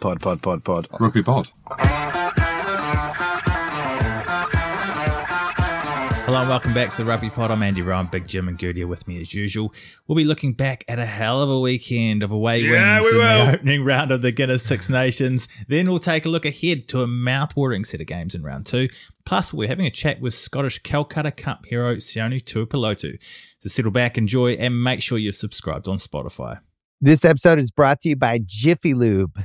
[0.00, 0.86] Pod, pod, pod, pod.
[1.00, 1.50] Rugby pod.
[6.24, 7.50] Hello and welcome back to the Rugby Pod.
[7.50, 9.72] I'm Andy Rowan, Big Jim and Goody are with me as usual.
[10.06, 13.18] We'll be looking back at a hell of a weekend of away Yeah, wins we
[13.18, 13.46] in will.
[13.46, 15.48] the opening round of the Guinness Six Nations.
[15.68, 18.88] Then we'll take a look ahead to a mouth-watering set of games in round two.
[19.24, 23.16] Plus, we're having a chat with Scottish Calcutta Cup hero Sione Tuipulotu.
[23.58, 26.60] So settle back, enjoy, and make sure you're subscribed on Spotify.
[27.00, 29.44] This episode is brought to you by Jiffy Lube.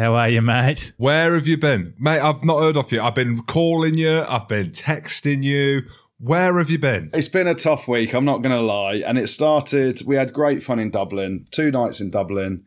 [0.00, 0.94] how are you, mate?
[0.96, 1.92] Where have you been?
[1.98, 3.02] Mate, I've not heard of you.
[3.02, 5.82] I've been calling you, I've been texting you.
[6.18, 7.10] Where have you been?
[7.12, 9.02] It's been a tough week, I'm not going to lie.
[9.06, 12.64] And it started, we had great fun in Dublin, two nights in Dublin,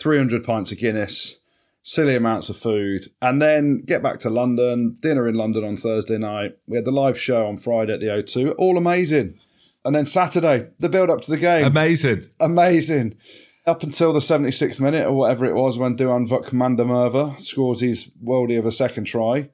[0.00, 1.40] 300 pints of Guinness,
[1.82, 3.02] silly amounts of food.
[3.20, 6.56] And then get back to London, dinner in London on Thursday night.
[6.66, 9.38] We had the live show on Friday at the O2, all amazing.
[9.84, 11.66] And then Saturday, the build up to the game.
[11.66, 12.30] Amazing.
[12.40, 13.18] amazing.
[13.66, 17.80] Up until the 76th minute or whatever it was when Duhan van der Merwe scores
[17.80, 19.50] his worldie of a second try.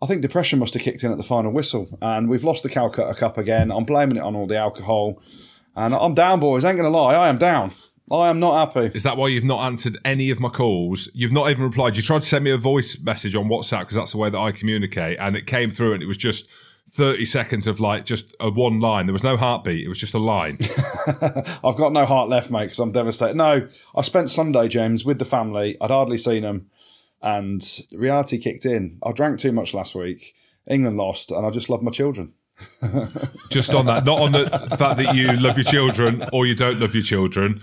[0.00, 1.98] I think depression must have kicked in at the final whistle.
[2.00, 3.72] And we've lost the Calcutta Cup again.
[3.72, 5.20] I'm blaming it on all the alcohol.
[5.74, 6.64] And I'm down, boys.
[6.64, 7.14] Ain't going to lie.
[7.14, 7.72] I am down.
[8.08, 8.92] I am not happy.
[8.94, 11.10] Is that why you've not answered any of my calls?
[11.12, 11.96] You've not even replied.
[11.96, 14.38] You tried to send me a voice message on WhatsApp because that's the way that
[14.38, 15.18] I communicate.
[15.18, 16.48] And it came through and it was just
[16.92, 19.06] 30 seconds of like just a one line.
[19.06, 19.84] There was no heartbeat.
[19.84, 20.58] It was just a line.
[21.06, 23.36] I've got no heart left, mate, because I'm devastated.
[23.36, 25.76] No, I spent Sunday, James, with the family.
[25.80, 26.70] I'd hardly seen them.
[27.22, 27.62] And
[27.92, 28.98] reality kicked in.
[29.02, 30.34] I drank too much last week.
[30.68, 32.32] England lost, and I just love my children.
[33.50, 36.78] just on that, not on the fact that you love your children or you don't
[36.78, 37.60] love your children,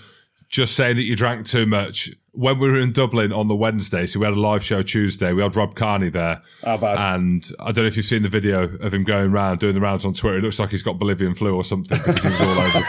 [0.50, 2.12] just saying that you drank too much.
[2.38, 5.34] When we were in Dublin on the Wednesday, so we had a live show Tuesday,
[5.34, 6.44] we had Rob Kearney there.
[6.78, 7.16] Bad?
[7.16, 9.82] And I don't know if you've seen the video of him going around doing the
[9.82, 10.38] rounds on Twitter.
[10.38, 12.86] It looks like he's got Bolivian flu or something because he was all over the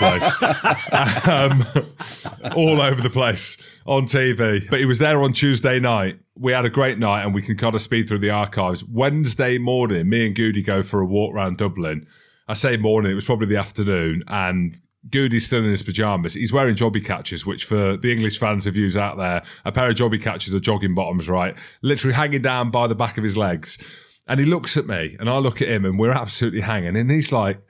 [1.65, 2.45] place.
[2.45, 3.57] um, all over the place
[3.87, 4.69] on TV.
[4.69, 6.19] But he was there on Tuesday night.
[6.37, 8.85] We had a great night and we can kind of speed through the archives.
[8.85, 12.07] Wednesday morning, me and Goody go for a walk around Dublin.
[12.49, 14.79] I say morning, it was probably the afternoon, and
[15.11, 16.35] Goody's still in his pajamas.
[16.35, 19.91] He's wearing jobby catchers, which for the English fans of yous out there, a pair
[19.91, 21.57] of jobby catchers are jogging bottoms, right?
[21.83, 23.79] Literally hanging down by the back of his legs.
[24.27, 26.97] And he looks at me and I look at him and we're absolutely hanging.
[26.97, 27.61] And he's like,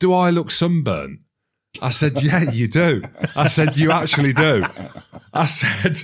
[0.00, 1.20] Do I look sunburnt?
[1.82, 3.02] I said, Yeah, you do.
[3.36, 4.64] I said, You actually do.
[5.34, 6.02] I said,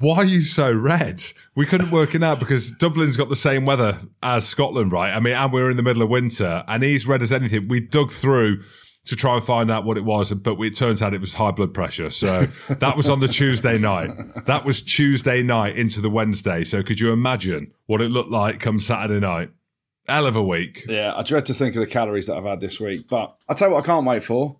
[0.00, 1.22] Why are you so red?
[1.54, 5.12] We couldn't work it out because Dublin's got the same weather as Scotland, right?
[5.12, 7.68] I mean, and we're in the middle of winter and he's red as anything.
[7.68, 8.60] We dug through
[9.06, 11.50] to try and find out what it was, but it turns out it was high
[11.50, 12.10] blood pressure.
[12.10, 14.46] So that was on the Tuesday night.
[14.46, 16.64] That was Tuesday night into the Wednesday.
[16.64, 19.50] So could you imagine what it looked like come Saturday night?
[20.08, 20.84] Hell of a week.
[20.88, 23.08] Yeah, I dread to think of the calories that I've had this week.
[23.08, 24.58] But I'll tell you what I can't wait for.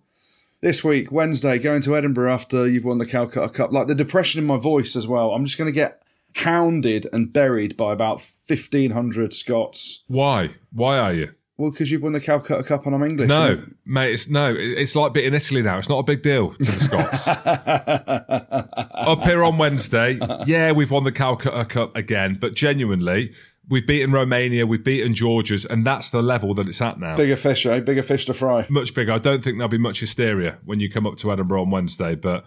[0.61, 3.71] This week, Wednesday, going to Edinburgh after you've won the Calcutta Cup.
[3.71, 5.31] Like the depression in my voice as well.
[5.31, 6.01] I'm just going to get
[6.35, 10.03] hounded and buried by about 1,500 Scots.
[10.07, 10.55] Why?
[10.71, 11.33] Why are you?
[11.57, 13.29] Well, because you've won the Calcutta Cup and I'm English.
[13.29, 14.11] No, mate.
[14.13, 14.53] It's no.
[14.57, 15.77] It's like beating Italy now.
[15.77, 17.27] It's not a big deal to the Scots.
[19.07, 23.33] Up here on Wednesday, yeah, we've won the Calcutta Cup again, but genuinely,
[23.69, 27.15] we've beaten Romania, we've beaten Georgia's, and that's the level that it's at now.
[27.15, 27.79] Bigger fish, eh?
[27.79, 28.65] Bigger fish to fry.
[28.69, 29.13] Much bigger.
[29.13, 32.15] I don't think there'll be much hysteria when you come up to Edinburgh on Wednesday,
[32.15, 32.45] but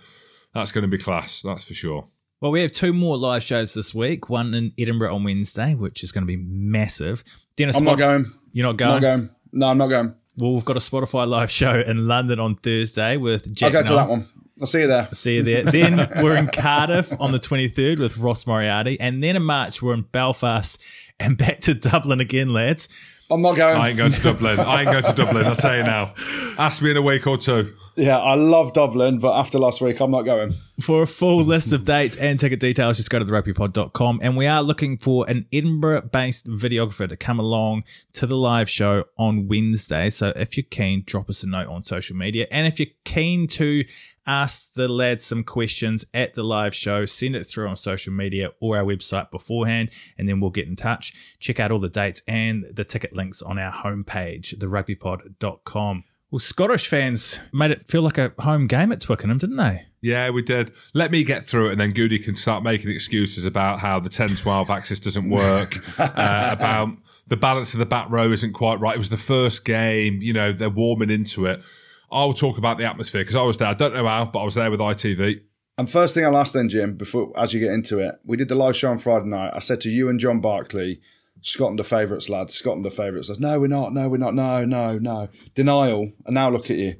[0.52, 1.40] that's going to be class.
[1.40, 2.08] That's for sure.
[2.40, 4.28] Well, we have two more live shows this week.
[4.28, 7.24] One in Edinburgh on Wednesday, which is going to be massive.
[7.56, 8.32] Then a I'm not going.
[8.52, 8.90] You're not I'm going.
[8.90, 9.30] not going.
[9.52, 10.14] No, I'm not going.
[10.38, 13.74] Well, we've got a Spotify live show in London on Thursday with Jack.
[13.74, 13.98] I'll go to Noel.
[13.98, 14.28] that one.
[14.60, 15.08] I'll see you there.
[15.12, 15.64] See you there.
[15.64, 18.98] then we're in Cardiff on the 23rd with Ross Moriarty.
[19.00, 20.80] And then in March, we're in Belfast
[21.20, 22.88] and back to Dublin again, lads.
[23.30, 23.76] I'm not going.
[23.76, 24.58] I ain't going to Dublin.
[24.58, 25.44] I ain't going to Dublin.
[25.46, 26.14] I'll tell you now.
[26.58, 27.74] Ask me in a week or two.
[27.98, 30.54] Yeah, I love Dublin, but after last week, I'm not going.
[30.78, 34.20] For a full list of dates and ticket details, just go to therugbypod.com.
[34.22, 38.70] And we are looking for an Edinburgh based videographer to come along to the live
[38.70, 40.10] show on Wednesday.
[40.10, 42.46] So if you're keen, drop us a note on social media.
[42.52, 43.84] And if you're keen to
[44.28, 48.52] ask the lads some questions at the live show, send it through on social media
[48.60, 51.12] or our website beforehand, and then we'll get in touch.
[51.40, 56.04] Check out all the dates and the ticket links on our homepage, therugbypod.com.
[56.30, 59.86] Well, Scottish fans made it feel like a home game at Twickenham, didn't they?
[60.02, 60.72] Yeah, we did.
[60.92, 64.10] Let me get through it, and then Goody can start making excuses about how the
[64.10, 66.90] 10 12 axis doesn't work, uh, about
[67.26, 68.94] the balance of the back row isn't quite right.
[68.94, 71.62] It was the first game, you know, they're warming into it.
[72.10, 73.68] I'll talk about the atmosphere because I was there.
[73.68, 75.40] I don't know how, but I was there with ITV.
[75.76, 78.48] And first thing I'll ask then, Jim, before as you get into it, we did
[78.48, 79.52] the live show on Friday night.
[79.54, 81.00] I said to you and John Barclay,
[81.42, 82.54] Scotland are favourites, lads.
[82.54, 83.30] Scotland are favourites.
[83.38, 83.92] No, we're not.
[83.92, 84.34] No, we're not.
[84.34, 85.28] No, no, no.
[85.54, 86.12] Denial.
[86.26, 86.96] And now look at you,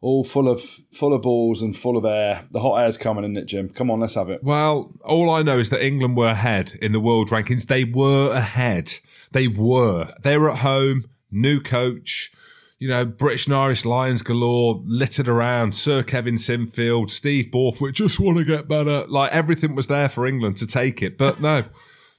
[0.00, 0.60] all full of
[0.92, 2.44] full of balls and full of air.
[2.50, 3.68] The hot air's coming, isn't it, Jim?
[3.68, 4.42] Come on, let's have it.
[4.42, 7.66] Well, all I know is that England were ahead in the world rankings.
[7.66, 8.94] They were ahead.
[9.32, 10.14] They were.
[10.22, 11.06] They were at home.
[11.30, 12.32] New coach.
[12.78, 15.74] You know, British and Irish Lions galore, littered around.
[15.74, 19.06] Sir Kevin Sinfield, Steve Borthwick, just want to get better.
[19.06, 21.64] Like everything was there for England to take it, but no.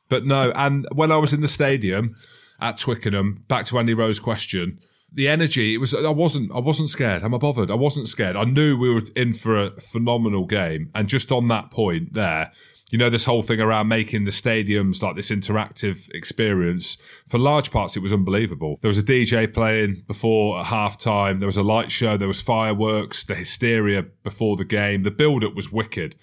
[0.10, 2.16] But no, and when I was in the stadium
[2.60, 4.80] at Twickenham, back to Andy Rowe's question,
[5.12, 7.24] the energy, it was I wasn't I wasn't scared.
[7.24, 7.72] I'm bothered.
[7.72, 8.36] I wasn't scared.
[8.36, 10.92] I knew we were in for a phenomenal game.
[10.94, 12.52] And just on that point there,
[12.90, 17.72] you know, this whole thing around making the stadiums like this interactive experience, for large
[17.72, 18.80] parts, it was unbelievable.
[18.82, 22.42] There was a DJ playing before half time, there was a light show, there was
[22.42, 25.04] fireworks, the hysteria before the game.
[25.04, 26.16] The build up was wicked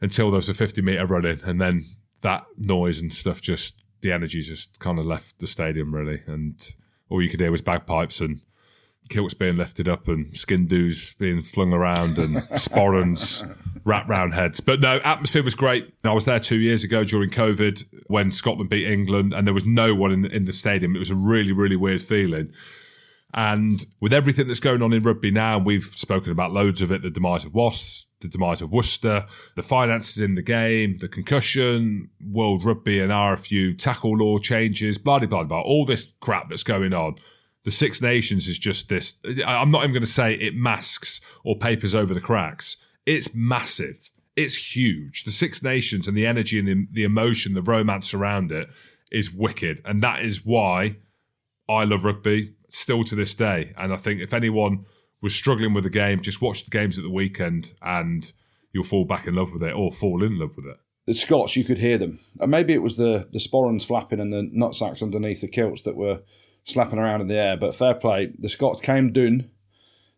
[0.00, 1.84] until there was a 50 metre run in, and then
[2.20, 6.22] that noise and stuff just, the energy just kind of left the stadium really.
[6.26, 6.74] And
[7.08, 8.40] all you could hear was bagpipes and
[9.08, 13.48] kilts being lifted up and sgian-dubhs being flung around and sporrans
[13.84, 14.60] wrapped round heads.
[14.60, 15.94] But no, atmosphere was great.
[16.04, 19.66] I was there two years ago during COVID when Scotland beat England and there was
[19.66, 20.94] no one in the, in the stadium.
[20.94, 22.52] It was a really, really weird feeling.
[23.34, 27.02] And with everything that's going on in rugby now, we've spoken about loads of it,
[27.02, 32.10] the demise of Wasps, the demise of Worcester, the finances in the game, the concussion,
[32.20, 36.92] World Rugby and RFU tackle law changes, blah, blah, blah, all this crap that's going
[36.92, 37.16] on.
[37.64, 39.14] The Six Nations is just this.
[39.46, 42.76] I'm not even going to say it masks or papers over the cracks.
[43.04, 44.10] It's massive.
[44.36, 45.24] It's huge.
[45.24, 48.68] The Six Nations and the energy and the, the emotion, the romance around it
[49.10, 49.80] is wicked.
[49.84, 50.96] And that is why
[51.68, 53.74] I love rugby still to this day.
[53.76, 54.84] And I think if anyone
[55.20, 58.32] was struggling with the game, just watch the games at the weekend and
[58.72, 60.76] you'll fall back in love with it or fall in love with it.
[61.06, 62.20] The Scots, you could hear them.
[62.38, 65.96] And maybe it was the, the sporrans flapping and the nutsacks underneath the kilts that
[65.96, 66.20] were
[66.64, 67.56] slapping around in the air.
[67.56, 68.32] But fair play.
[68.38, 69.50] The Scots came done.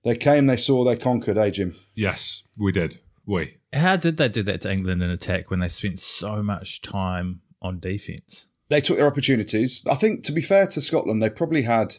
[0.03, 1.77] They came, they saw, they conquered, eh, Jim?
[1.95, 2.99] Yes, we did.
[3.25, 3.59] We.
[3.73, 7.43] How did they do that to England in attack when they spent so much time
[7.63, 8.47] on defence?
[8.69, 9.85] They took their opportunities.
[9.89, 11.97] I think, to be fair to Scotland, they probably had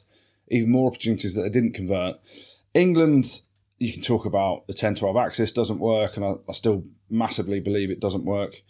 [0.50, 2.18] even more opportunities that they didn't convert.
[2.74, 3.42] England,
[3.80, 7.60] you can talk about the 10 12 axis doesn't work, and I, I still massively
[7.60, 8.62] believe it doesn't work.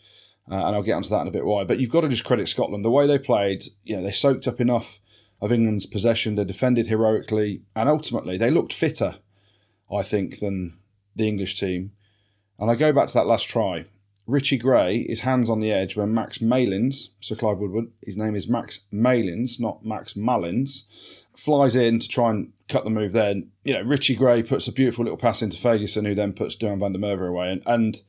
[0.50, 1.64] Uh, and I'll get onto that in a bit why.
[1.64, 2.84] But you've got to just credit Scotland.
[2.84, 5.00] The way they played, you know, they soaked up enough
[5.40, 9.18] of England's possession, they defended heroically, and ultimately they looked fitter,
[9.92, 10.78] I think, than
[11.16, 11.92] the English team.
[12.60, 13.86] And I go back to that last try.
[14.28, 18.36] Richie Gray is hands on the edge when Max Malins, Sir Clive Woodward, his name
[18.36, 20.86] is Max Malins, not Max Mullins,
[21.36, 23.32] flies in to try and cut the move there.
[23.32, 26.56] And, you know, Richie Gray puts a beautiful little pass into Fagerson, who then puts
[26.56, 27.52] Duhan van der Merwe away.
[27.52, 28.02] And, and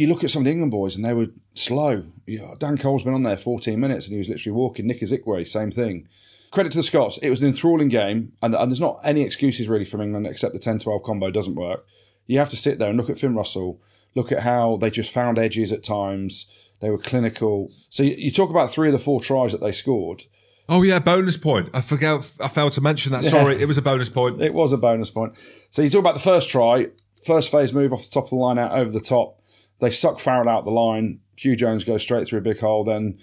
[0.00, 2.04] you look at some of the England boys and they were slow.
[2.26, 4.86] You know, Dan Cole's been on there 14 minutes and he was literally walking.
[4.86, 6.08] Nick Isiekwe, same thing.
[6.50, 7.18] Credit to the Scots.
[7.18, 10.54] It was an enthralling game, and, and there's not any excuses really from England except
[10.54, 11.86] the 10 12 combo doesn't work.
[12.26, 13.80] You have to sit there and look at Finn Russell,
[14.14, 16.46] look at how they just found edges at times.
[16.80, 17.70] They were clinical.
[17.90, 20.24] So you, you talk about three of the four tries that they scored.
[20.68, 21.70] Oh yeah, bonus point.
[21.72, 22.30] I forgot.
[22.40, 23.24] I failed to mention that.
[23.24, 24.42] Sorry, it was a bonus point.
[24.42, 25.32] It was a bonus point.
[25.70, 26.88] So you talk about the first try,
[27.24, 29.40] first phase move off the top of the line out over the top.
[29.80, 31.20] They suck Farrell out the line.
[31.38, 32.84] Huw Jones goes straight through a big hole.
[32.84, 33.18] Then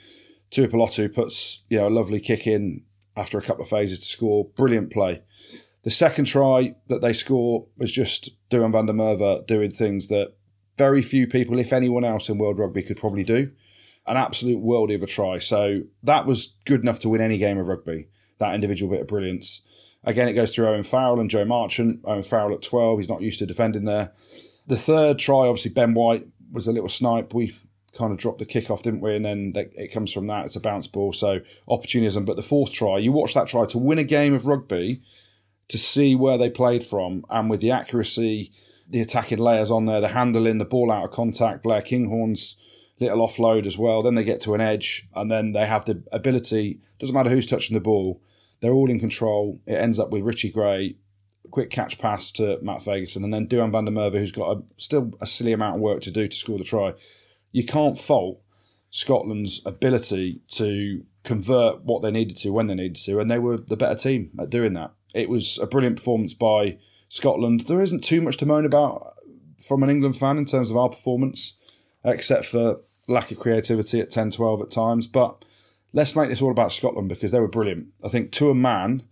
[0.52, 2.84] Tuipulotu puts you know a lovely kick in
[3.16, 4.46] after a couple of phases to score.
[4.56, 5.22] Brilliant play.
[5.84, 10.34] The second try that they score was just Duhan van der Merwe doing things that
[10.78, 13.52] very few people, if anyone else in world rugby, could probably do.
[14.08, 15.40] An absolute worldie of a try.
[15.40, 18.08] So that was good enough to win any game of rugby,
[18.38, 19.62] that individual bit of brilliance.
[20.04, 22.02] Again, it goes through Owen Farrell and Joe Marchant.
[22.06, 24.14] Owen Farrell at 12, he's not used to defending there.
[24.68, 27.34] The third try, obviously, Ben White was a little snipe.
[27.34, 27.56] We
[27.94, 29.16] kind of dropped the kickoff, didn't we?
[29.16, 30.46] And then it comes from that.
[30.46, 32.26] It's a bounce ball, so opportunism.
[32.26, 35.02] But the fourth try, you watch that try to win a game of rugby.
[35.68, 38.52] to see where they played from and with the accuracy,
[38.88, 42.56] the attacking layers on there, the handling, the ball out of contact, Blair Kinghorn's
[43.00, 44.02] little offload as well.
[44.02, 47.48] Then they get to an edge and then they have the ability, doesn't matter who's
[47.48, 48.22] touching the ball,
[48.62, 49.60] they're all in control.
[49.66, 50.96] It ends up with Richie Gray,
[51.52, 54.62] quick catch pass to Matt Fagerson, and then Duhan van der Merwe, who's got a,
[54.78, 56.94] still a silly amount of work to do to score the try.
[57.52, 58.42] You can't fault
[58.90, 63.58] Scotland's ability to convert what they needed to when they needed to, and they were
[63.58, 64.92] the better team at doing that.
[65.14, 66.78] It was a brilliant performance by
[67.10, 67.62] Scotland.
[67.62, 69.14] There isn't too much to moan about
[69.66, 71.54] from an England fan in terms of our performance,
[72.06, 75.08] except for lack of creativity at 10 12 at times.
[75.08, 75.44] But
[75.94, 77.88] let's make this all about Scotland because they were brilliant.
[78.04, 79.04] I think to a man,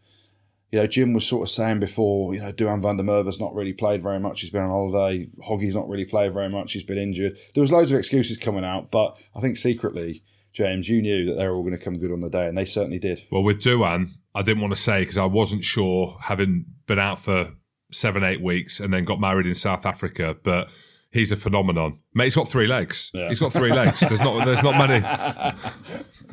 [0.71, 3.53] you know, Jim was sort of saying before, you know, Duhan van der Merwe's not
[3.53, 4.41] really played very much.
[4.41, 5.29] He's been on holiday.
[5.47, 6.73] Hoggy's not really played very much.
[6.73, 7.37] He's been injured.
[7.53, 11.33] There was loads of excuses coming out, but I think secretly, James, you knew that
[11.33, 13.21] they were all going to come good on the day, and they certainly did.
[13.31, 17.19] Well, with Duhan, I didn't want to say because I wasn't sure, having been out
[17.19, 17.53] for
[17.91, 20.69] seven, eight weeks and then got married in South Africa, but
[21.13, 21.99] he's a phenomenon.
[22.13, 23.11] Mate, he's got three legs.
[23.13, 23.29] Yeah.
[23.29, 23.99] He's got three legs.
[24.01, 25.05] There's not there's not many.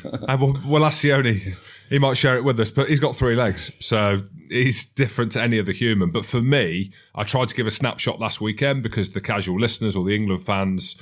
[0.02, 1.56] And well, well, Lassione,
[1.90, 3.70] he might share it with us, but he's got three legs.
[3.80, 6.10] So he's different to any other human.
[6.10, 9.94] But for me, I tried to give a snapshot last weekend because the casual listeners
[9.94, 10.96] or the England fans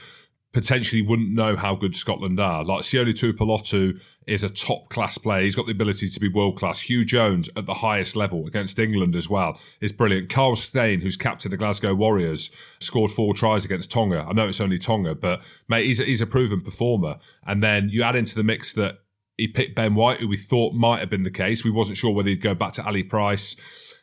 [0.52, 2.64] potentially wouldn't know how good Scotland are.
[2.64, 5.42] Like Sione Tuipulotu is a top class player.
[5.42, 6.82] He's got the ability to be world class.
[6.82, 10.28] Huw Jones at the highest level against England as well is brilliant.
[10.28, 14.26] Kyle Steyn, who's captain of the Glasgow Warriors, scored four tries against Tonga.
[14.28, 17.18] I know it's only Tonga, but mate, he's a, he's a proven performer.
[17.47, 18.99] And then you add into the mix that
[19.38, 21.64] he picked Ben White, who we thought might have been the case.
[21.64, 23.56] We wasn't sure whether he'd go back to Ali Price.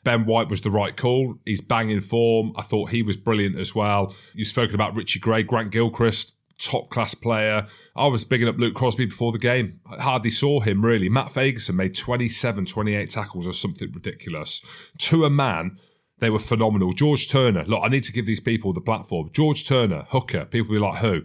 [0.05, 1.35] Ben White was the right call.
[1.45, 2.53] He's banging form.
[2.55, 4.15] I thought he was brilliant as well.
[4.33, 7.67] You've spoken about Richie Gray, Grant Gilchrist, top class player.
[7.95, 9.79] I was bigging up Luke Crosbie before the game.
[9.89, 11.09] I hardly saw him really.
[11.09, 14.61] Matt Fagerson made 27, 28 tackles or something ridiculous.
[14.99, 15.77] To a man,
[16.19, 16.91] they were phenomenal.
[16.91, 19.29] George Turner, look, I need to give these people the platform.
[19.33, 21.23] George Turner, hooker, people be like, who?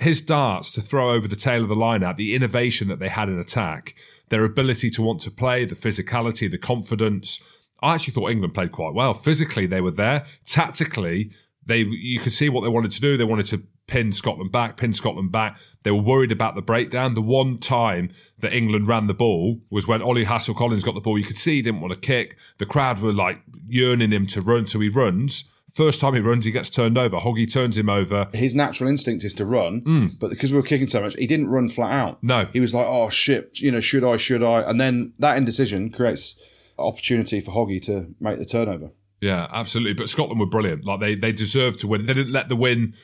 [0.00, 3.08] His darts to throw over the tail of the line out, the innovation that they
[3.08, 3.94] had in attack,
[4.28, 7.40] their ability to want to play, the physicality, the confidence.
[7.80, 9.14] I actually thought England played quite well.
[9.14, 10.26] Physically, they were there.
[10.44, 11.30] Tactically,
[11.64, 13.16] they you could see what they wanted to do.
[13.16, 15.58] They wanted to pin Scotland back, pin Scotland back.
[15.82, 17.14] They were worried about the breakdown.
[17.14, 21.18] The one time that England ran the ball was when Ollie Hassell-Collins got the ball.
[21.18, 22.36] You could see he didn't want to kick.
[22.58, 25.44] The crowd were like yearning him to run, so he runs.
[25.74, 27.18] First time he runs, he gets turned over.
[27.18, 28.28] Hoggy turns him over.
[28.32, 30.06] His natural instinct is to run, hmm.
[30.20, 32.22] but because we were kicking so much, he didn't run flat out.
[32.22, 32.46] No.
[32.52, 34.60] He was like, oh shit, you know, should I, should I?
[34.60, 36.36] And then that indecision creates
[36.78, 38.90] opportunity for Hoggy to make the turnover.
[39.20, 39.94] Yeah, absolutely.
[39.94, 40.84] But Scotland were brilliant.
[40.84, 42.06] Like they they deserved to win.
[42.06, 42.94] They didn't let the win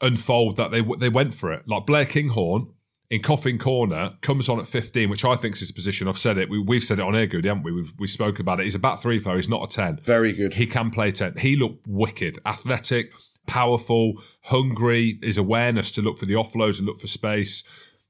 [0.00, 0.56] unfold.
[0.56, 1.66] That they they went for it.
[1.66, 2.72] Like Blair Kinghorn
[3.10, 6.08] in Coffin Corner comes on at 15, which I think is his position.
[6.08, 6.50] I've said it.
[6.50, 7.72] We, we've said it on air good, haven't we?
[7.72, 8.64] We've we spoke about it.
[8.64, 9.36] He's a bat three player.
[9.36, 10.00] He's not a 10.
[10.04, 10.54] Very good.
[10.54, 11.36] He can play 10.
[11.38, 13.10] He looked wicked, athletic,
[13.46, 15.18] powerful, hungry.
[15.22, 17.64] His awareness to look for the offloads and look for space.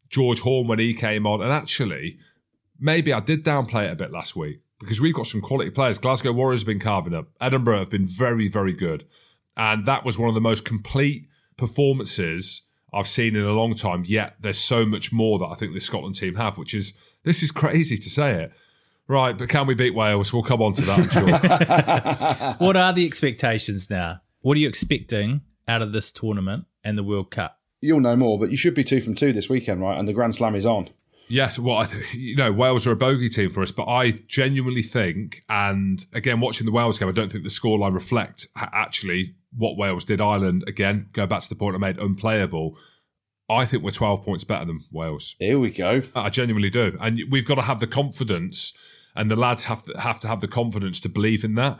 [0.08, 2.18] George Horn when he came on, and actually,
[2.80, 5.98] maybe I did downplay it a bit last week because we've got some quality players.
[5.98, 7.28] Glasgow Warriors have been carving up.
[7.40, 9.06] Edinburgh have been very, very good.
[9.56, 11.26] And that was one of the most complete
[11.58, 12.62] performances
[12.92, 14.04] I've seen in a long time.
[14.06, 17.42] Yet there's so much more that I think the Scotland team have, which is this
[17.42, 18.52] is crazy to say it.
[19.06, 20.32] Right, but can we beat Wales?
[20.32, 22.56] We'll come on to that, I'm sure.
[22.66, 24.20] What are the expectations now?
[24.42, 27.58] What are you expecting out of this tournament and the World Cup?
[27.80, 29.98] You'll know more, but you should be two from two this weekend, right?
[29.98, 30.90] And the Grand Slam is on.
[31.28, 34.12] Yes, well, I th- you know, Wales are a bogey team for us, but I
[34.12, 39.34] genuinely think, and again, watching the Wales game, I don't think the scoreline reflect actually
[39.56, 40.20] what Wales did.
[40.20, 42.78] Ireland, again, go back to the point I made, unplayable.
[43.50, 45.34] I think we're 12 points better than Wales.
[45.38, 46.02] Here we go.
[46.14, 46.96] I genuinely do.
[47.00, 48.74] And we've got to have the confidence,
[49.16, 51.78] and the lads have to, have to have the confidence to believe in that.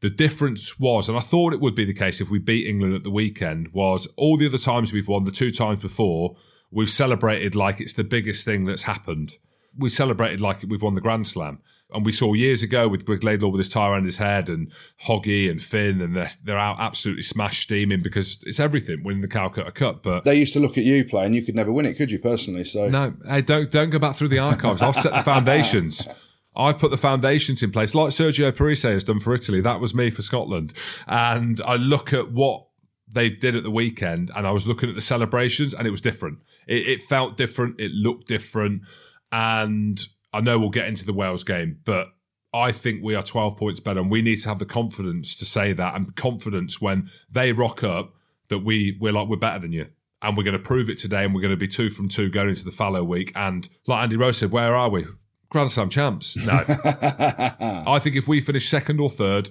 [0.00, 2.94] The difference was, and I thought it would be the case if we beat England
[2.94, 6.36] at the weekend, was all the other times we've won, the two times before,
[6.72, 9.34] we've celebrated like it's the biggest thing that's happened.
[9.76, 11.60] We celebrated like we've won the Grand Slam.
[11.94, 14.70] And we saw years ago with Greig Laidlaw with his tie around his head and
[15.06, 19.28] Hoggy and Finn, and they're, they're out absolutely smashed steaming because it's everything winning the
[19.28, 20.02] Calcutta Cup.
[20.02, 22.10] But They used to look at you play, and you could never win it, could
[22.10, 22.64] you, personally?
[22.64, 24.82] So no, hey, don't don't go back through the archives.
[24.82, 26.06] I've set the foundations.
[26.54, 29.60] I've put the foundations in place, like Sergio Parisse has done for Italy.
[29.62, 30.74] That was me for Scotland.
[31.06, 32.66] And I look at what
[33.10, 36.00] they did at the weekend, and I was looking at the celebrations, and it was
[36.00, 36.38] different.
[36.66, 37.80] It, it felt different.
[37.80, 38.82] It looked different.
[39.30, 42.08] And I know we'll get into the Wales game, but
[42.54, 45.46] I think we are 12 points better, and we need to have the confidence to
[45.46, 48.14] say that, and confidence when they rock up
[48.48, 49.88] that we we're like we're better than you,
[50.20, 52.30] and we're going to prove it today, and we're going to be two from two
[52.30, 53.32] going into the fallow week.
[53.34, 55.06] And like Andy Rose said, where are we?
[55.48, 56.36] Grand Slam champs.
[56.36, 59.50] No, I think if we finish second or third,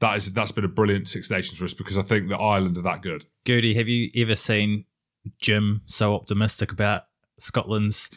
[0.00, 2.78] that is that's been a brilliant Six Nations for us because I think that Ireland
[2.78, 3.26] are that good.
[3.44, 4.84] Goody, have you ever seen
[5.40, 7.02] Jim so optimistic about
[7.38, 8.10] Scotland's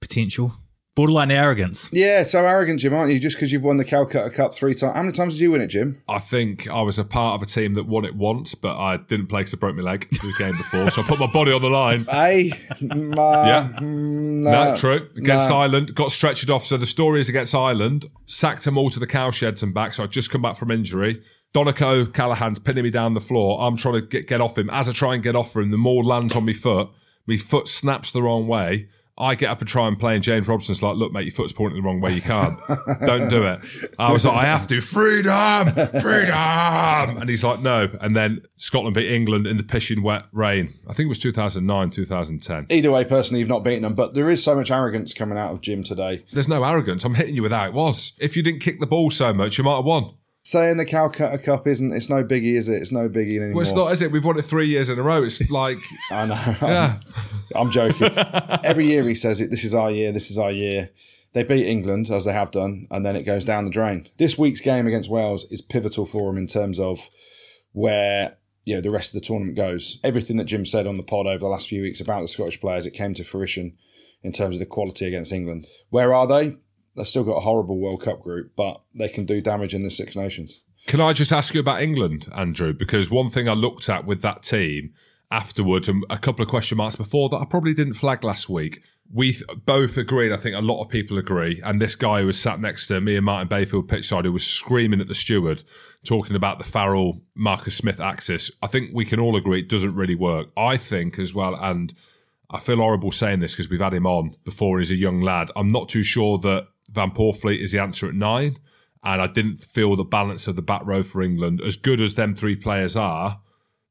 [0.00, 0.54] potential?
[0.98, 1.88] Borderline arrogance.
[1.92, 3.20] Yeah, so arrogant, Jim, aren't you?
[3.20, 4.94] Just because you've won the Calcutta Cup three times.
[4.96, 6.02] How many times did you win it, Jim?
[6.08, 8.96] I think I was a part of a team that won it once, but I
[8.96, 11.52] didn't play because I broke my leg the game before, so I put my body
[11.52, 12.04] on the line.
[12.10, 12.50] Hey,
[12.80, 13.68] ma, Yeah.
[13.78, 13.82] mm,
[14.42, 15.08] No, true.
[15.16, 15.58] Against no.
[15.58, 16.64] Ireland, got stretchered off.
[16.64, 19.94] So the story is against Ireland, sacked them all to the cow sheds and back.
[19.94, 21.22] So I'd just come back from injury.
[21.54, 23.60] Donncha O'Callaghan's pinning me down the floor.
[23.60, 24.68] I'm trying to get, get off him.
[24.70, 26.90] As I try and get off him, the more lands on my foot.
[27.24, 28.88] My foot snaps the wrong way.
[29.18, 31.52] I get up and try and play, and James Robson's like, "Look, mate, your foot's
[31.52, 32.12] pointing the wrong way.
[32.12, 32.58] You can't.
[33.04, 33.60] Don't do it."
[33.98, 34.80] I was like, "I have to.
[34.80, 35.68] Freedom,
[36.00, 40.74] freedom!" And he's like, "No." And then Scotland beat England in the pissing wet rain.
[40.88, 42.66] I think it was 2009, 2010.
[42.70, 45.52] Either way, personally, you've not beaten them, but there is so much arrogance coming out
[45.52, 46.24] of Jim today.
[46.32, 47.04] There's no arrogance.
[47.04, 48.12] I'm hitting you with how it was.
[48.18, 50.12] If you didn't kick the ball so much, you might have won.
[50.48, 52.80] Saying the Calcutta Cup isn't, it's no biggie, is it?
[52.80, 53.56] It's no biggie anymore.
[53.56, 54.10] Well, it's not, is it?
[54.10, 55.22] We've won it three years in a row.
[55.22, 55.76] It's like,
[56.10, 56.56] I know.
[56.66, 57.00] yeah.
[57.54, 58.10] I'm joking.
[58.64, 59.50] Every year he says it.
[59.50, 60.10] This is our year.
[60.10, 60.88] This is our year.
[61.34, 64.08] They beat England as they have done, and then it goes down the drain.
[64.16, 67.10] This week's game against Wales is pivotal for them in terms of
[67.72, 69.98] where you know the rest of the tournament goes.
[70.02, 72.58] Everything that Jim said on the pod over the last few weeks about the Scottish
[72.58, 73.76] players, it came to fruition
[74.22, 75.66] in terms of the quality against England.
[75.90, 76.56] Where are they?
[76.98, 79.90] They've still got a horrible World Cup group, but they can do damage in the
[79.90, 80.62] Six Nations.
[80.88, 82.72] Can I just ask you about England, Andrew?
[82.72, 84.94] Because one thing I looked at with that team
[85.30, 88.82] afterwards, and a couple of question marks before that I probably didn't flag last week.
[89.12, 92.26] We th- both agreed, I think a lot of people agree, and this guy who
[92.26, 95.62] was sat next to me and Martin Bayfield pitchside who was screaming at the steward,
[96.04, 98.50] talking about the Farrell Marcus Smith axis.
[98.60, 100.48] I think we can all agree it doesn't really work.
[100.56, 101.94] I think as well, and
[102.50, 105.50] I feel horrible saying this because we've had him on before he's a young lad.
[105.54, 108.58] I'm not too sure that Van Poortvliet is the answer at nine.
[109.04, 112.16] And I didn't feel the balance of the back row for England, as good as
[112.16, 113.40] them three players are,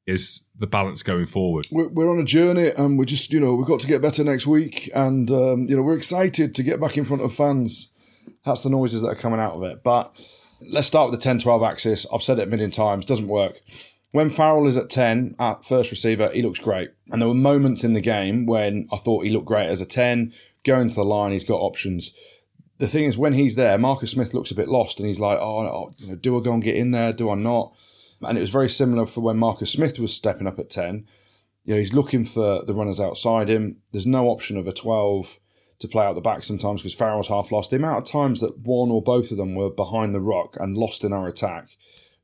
[0.05, 1.65] is the balance going forward.
[1.71, 4.47] We're, on a journey, and we're just, you know, we've got to get better next
[4.47, 7.89] week, and um, you know, we're excited to get back in front of fans.
[8.45, 9.81] That's the noises that are coming out of it.
[9.83, 10.19] But
[10.61, 12.05] let's start with the 10-12 axis.
[12.13, 13.61] I've said it a million times, doesn't work.
[14.11, 16.91] When Farrell is at 10 at first receiver, he looks great.
[17.09, 19.85] And there were moments in the game when I thought he looked great as a
[19.85, 20.33] 10.
[20.63, 22.13] Going to the line, he's got options.
[22.79, 25.39] The thing is, when he's there, Marcus Smith looks a bit lost and he's like,
[25.39, 27.11] oh, oh, you know, do I go and get in there?
[27.11, 27.73] Do I not?
[28.21, 31.07] And it was very similar for when Marcus Smith was stepping up at 10.
[31.63, 33.77] You know, he's looking for the runners outside him.
[33.91, 35.39] There's no option of a 12
[35.79, 37.69] to play out the back sometimes because Farrell's half lost.
[37.69, 40.77] The amount of times that one or both of them were behind the rock and
[40.77, 41.69] lost in our attack,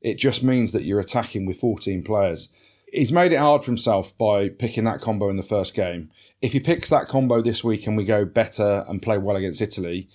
[0.00, 2.48] it just means that you're attacking with 14 players.
[2.88, 6.10] He's made it hard for himself by picking that combo in the first game.
[6.40, 9.62] If he picks that combo this week and we go better and play well against
[9.62, 10.08] Italy,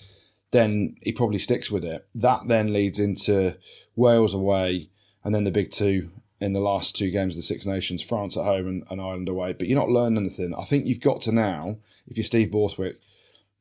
[0.52, 2.08] then he probably sticks with it.
[2.16, 3.58] That then leads into
[3.96, 4.90] Wales away
[5.24, 6.10] and then the big two
[6.42, 9.28] in the last two games of the Six Nations, France at home and, and Ireland
[9.28, 9.54] away.
[9.54, 10.54] But you're not learning anything.
[10.56, 13.00] I think you've got to now, if you're Steve Borthwick,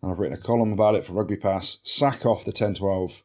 [0.00, 3.22] and I've written a column about it for Rugby Pass, sack off the 10 12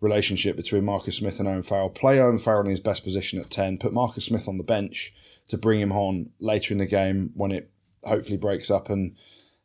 [0.00, 1.90] relationship between Marcus Smith and Owen Farrell.
[1.90, 5.14] Play Owen Farrell in his best position at 10, put Marcus Smith on the bench
[5.48, 7.70] to bring him on later in the game when it
[8.04, 9.14] hopefully breaks up and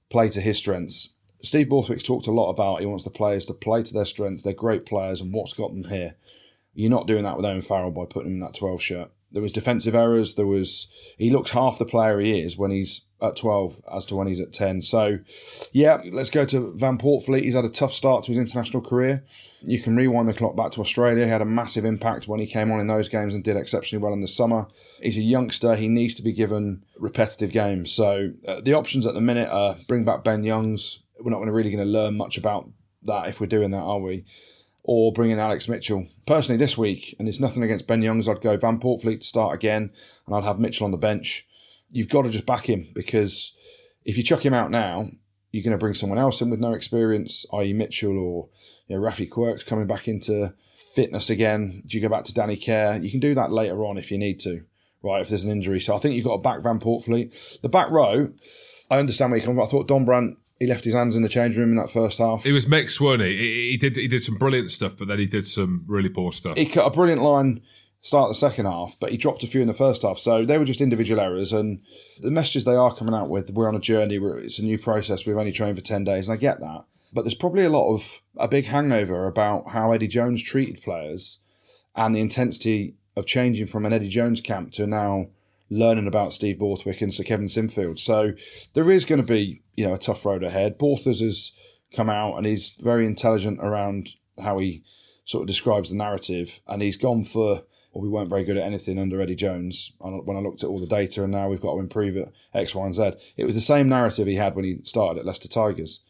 [0.10, 1.10] play to his strengths.
[1.44, 4.44] Steve Borthwick's talked a lot about he wants the players to play to their strengths.
[4.44, 6.16] They're great players, and what's got them here.
[6.74, 9.12] You're not doing that with Owen Farrell by putting him in that 12 shirt.
[9.32, 10.36] There was defensive errors.
[10.36, 14.16] There was he looks half the player he is when he's at 12 as to
[14.16, 14.82] when he's at 10.
[14.82, 15.20] So,
[15.72, 17.44] yeah, let's go to Van Poortvliet.
[17.44, 19.24] He's had a tough start to his international career.
[19.62, 21.26] You can rewind the clock back to Australia.
[21.26, 24.02] He had a massive impact when he came on in those games and did exceptionally
[24.02, 24.68] well in the summer.
[25.02, 25.76] He's a youngster.
[25.76, 27.92] He needs to be given repetitive games.
[27.92, 31.00] So, uh, the options at the minute are bring back Ben Youngs.
[31.24, 32.70] We're not really going to learn much about
[33.04, 34.26] that if we're doing that, are we?
[34.84, 36.08] or bring in Alex Mitchell.
[36.26, 39.56] Personally, this week, and it's nothing against Ben Youngs, I'd go Van Poortvliet to start
[39.56, 39.92] again,
[40.26, 41.48] and I'd have Mitchell on the bench.
[41.92, 43.54] You've got to just back him because
[44.06, 45.10] if you chuck him out now,
[45.52, 48.50] you're going to bring someone else in with no experience, i.e., Mitchell or
[48.88, 50.54] you know, Raffi Quirke coming back into
[50.96, 51.84] fitness again.
[51.86, 52.98] Do you go back to Danny Care?
[52.98, 54.64] You can do that later on if you need to,
[55.04, 55.22] right?
[55.22, 55.82] If there's an injury.
[55.82, 57.62] So I think you've got to back Van Poortvliet.
[57.62, 58.32] The back row,
[58.90, 59.64] I understand where you come from.
[59.64, 62.46] I thought Dombrandt he left his hands in the change room in that first half.
[62.46, 63.36] It was mixed, wasn't he?
[63.36, 63.72] he?
[63.72, 66.56] He did he did some brilliant stuff, but then he did some really poor stuff.
[66.56, 67.62] He cut a brilliant line
[68.00, 70.20] start the second half, but he dropped a few in the first half.
[70.20, 71.82] So they were just individual errors, and
[72.20, 75.26] the messages they are coming out with, we're on a journey, it's a new process,
[75.26, 76.86] we've only trained for 10 days, and I get that.
[77.14, 81.40] But there's probably a lot of a big hangover about how Eddie Jones treated players
[81.96, 85.28] and the intensity of changing from an Eddie Jones camp to now
[85.72, 87.98] learning about Steve Borthwick and Sir Kevin Sinfield.
[87.98, 88.34] So
[88.74, 90.78] there is going to be, you know, a tough road ahead.
[90.78, 91.54] Borthers has
[91.96, 94.10] come out and he's very intelligent around
[94.44, 94.84] how he
[95.24, 96.60] sort of describes the narrative.
[96.68, 100.36] And he's gone for, well, we weren't very good at anything under Eddie Jones when
[100.36, 102.86] I looked at all the data, and now we've got to improve at X, Y,
[102.86, 103.14] and Z.
[103.38, 106.02] It was the same narrative he had when he started at Leicester Tigers.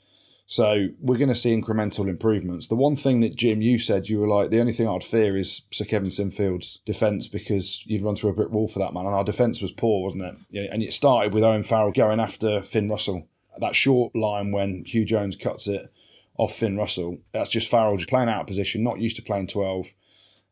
[0.51, 2.67] So we're going to see incremental improvements.
[2.67, 5.37] The one thing that Jim, you said you were like, the only thing I'd fear
[5.37, 9.05] is Sir Kevin Sinfield's defence because you'd run through a brick wall for that man,
[9.05, 10.35] and our defence was poor, wasn't it?
[10.49, 13.29] Yeah, and it started with Owen Farrell going after Finn Russell.
[13.59, 15.89] That short line when Huw Jones cuts it
[16.37, 19.47] off Finn Russell, that's just Farrell just playing out of position, not used to playing
[19.47, 19.93] 12,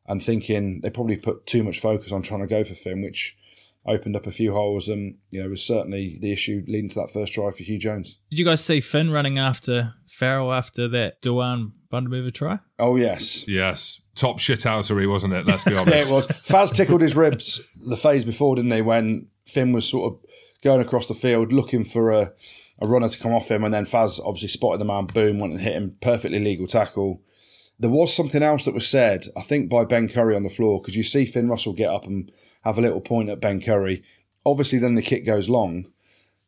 [0.08, 3.38] and thinking they probably put too much focus on trying to go for Finn, which
[3.86, 7.12] opened up a few holes and you know was certainly the issue leading to that
[7.12, 8.20] first try for Huw Jones.
[8.30, 12.60] Did you guys see Finn running after Farrell after that Duhan van der Merwe try?
[12.78, 15.46] Oh yes, yes, top shit shithousery, wasn't it?
[15.46, 15.96] Let's be honest.
[16.10, 16.28] yeah, it was.
[16.28, 18.82] Faz tickled his ribs the phase before, didn't he?
[18.82, 20.20] When Finn was sort of
[20.64, 22.34] going across the field looking for a,
[22.80, 25.54] a runner to come off him, and then Faz obviously spotted the man, boom, went
[25.54, 27.22] and hit him, perfectly legal tackle.
[27.82, 30.82] There was something else that was said, I think, by Ben Curry on the floor
[30.82, 32.30] because you see Finn Russell get up and
[32.62, 34.04] have a little point at Ben Curry.
[34.46, 35.88] Obviously, then the kick goes long.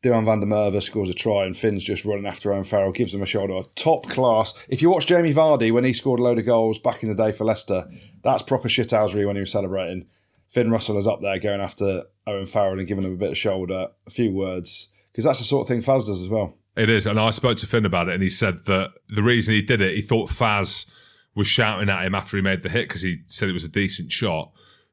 [0.03, 3.13] Duhan van der Merwe scores a try, and Finn's just running after Owen Farrell, gives
[3.13, 3.67] him a shoulder.
[3.75, 4.53] Top class.
[4.67, 7.15] If you watch Jamie Vardy when he scored a load of goals back in the
[7.15, 7.87] day for Leicester,
[8.23, 10.07] that's proper shithousery when he was celebrating.
[10.49, 13.37] Finn Russell is up there going after Owen Farrell and giving him a bit of
[13.37, 16.57] shoulder, a few words, because that's the sort of thing Faz does as well.
[16.75, 19.53] It is, and I spoke to Finn about it, and he said that the reason
[19.53, 20.87] he did it, he thought Faz
[21.35, 23.69] was shouting at him after he made the hit because he said it was a
[23.69, 24.51] decent shot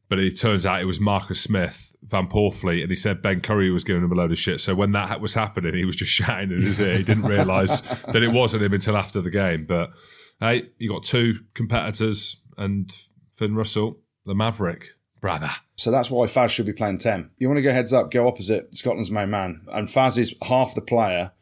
[0.09, 3.71] but it turns out it was Marcus Smith, Van Poortvliet, and he said Ben Curry
[3.71, 4.61] was giving him a load of shit.
[4.61, 6.97] So when that was happening, he was just shouting in his ear.
[6.97, 9.66] He didn't realise that it wasn't him until after the game.
[9.66, 9.90] But
[10.40, 12.94] hey, you got two competitors and
[13.33, 14.90] Finn Russell, the Maverick,
[15.21, 15.51] brother.
[15.77, 17.31] So that's why Faz should be playing 10.
[17.38, 19.62] You want to go heads up, go opposite Scotland's main man.
[19.68, 21.33] And Faz is half the player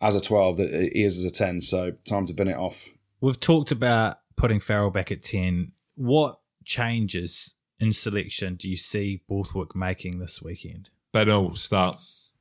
[0.00, 1.60] as a 12 that he is as a 10.
[1.60, 2.88] So time to bin it off.
[3.20, 5.72] We've talked about putting Farrell back at 10.
[5.94, 10.88] What changes in selection do you see Borthwick making this weekend?
[11.12, 12.00] Ben will start.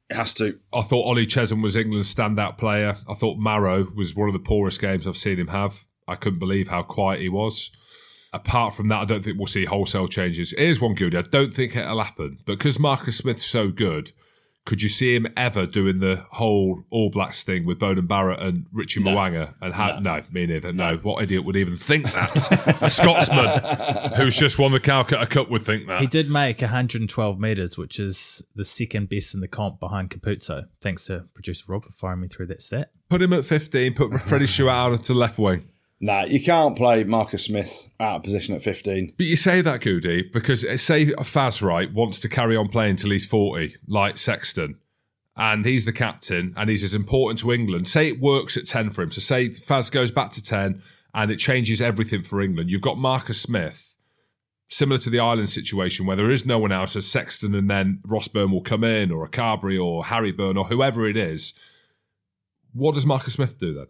[0.09, 0.59] It has to.
[0.71, 2.97] I thought Ollie Chessum was England's standout player.
[3.09, 5.85] I thought Maro was one of the poorest games I've seen him have.
[6.07, 7.71] I couldn't believe how quiet he was.
[8.33, 10.53] Apart from that, I don't think we'll see wholesale changes.
[10.57, 11.15] Here's one good.
[11.15, 12.37] I don't think it'll happen.
[12.45, 14.11] But because Marcus Smith's so good,
[14.65, 18.67] could you see him ever doing the whole All Blacks thing with Beauden Barrett and
[18.71, 19.11] Richie no.
[19.11, 19.55] Mo'unga?
[19.59, 20.17] And ha- no.
[20.17, 20.23] no.
[20.31, 20.71] me neither.
[20.71, 20.91] No.
[20.91, 20.97] no.
[20.97, 22.81] what idiot would even think that?
[22.81, 26.01] a Scotsman who's just won the Calcutta Cup would think that.
[26.01, 30.67] He did make 112 metres, which is the second best in the comp behind Capuozzo.
[30.79, 32.91] Thanks to producer Rob for firing me through that stat.
[33.09, 33.93] Put him at 15.
[33.93, 35.70] Put Freddie Stewart to left wing.
[36.03, 39.13] Nah, you can't play Marcus Smith out of position at 15.
[39.17, 42.95] But you say that, Goody, because uh, say Faz, right, wants to carry on playing
[42.95, 44.79] till he's 40, like Sexton,
[45.37, 47.87] and he's the captain and he's as important to England.
[47.87, 49.11] Say it works at 10 for him.
[49.11, 50.81] So say Faz goes back to 10
[51.13, 52.71] and it changes everything for England.
[52.71, 53.95] You've got Marcus Smith,
[54.69, 58.01] similar to the Ireland situation where there is no one else as Sexton and then
[58.07, 61.53] Ross Byrne will come in or a Carbery or Harry Byrne or whoever it is.
[62.73, 63.87] What does Marcus Smith do then?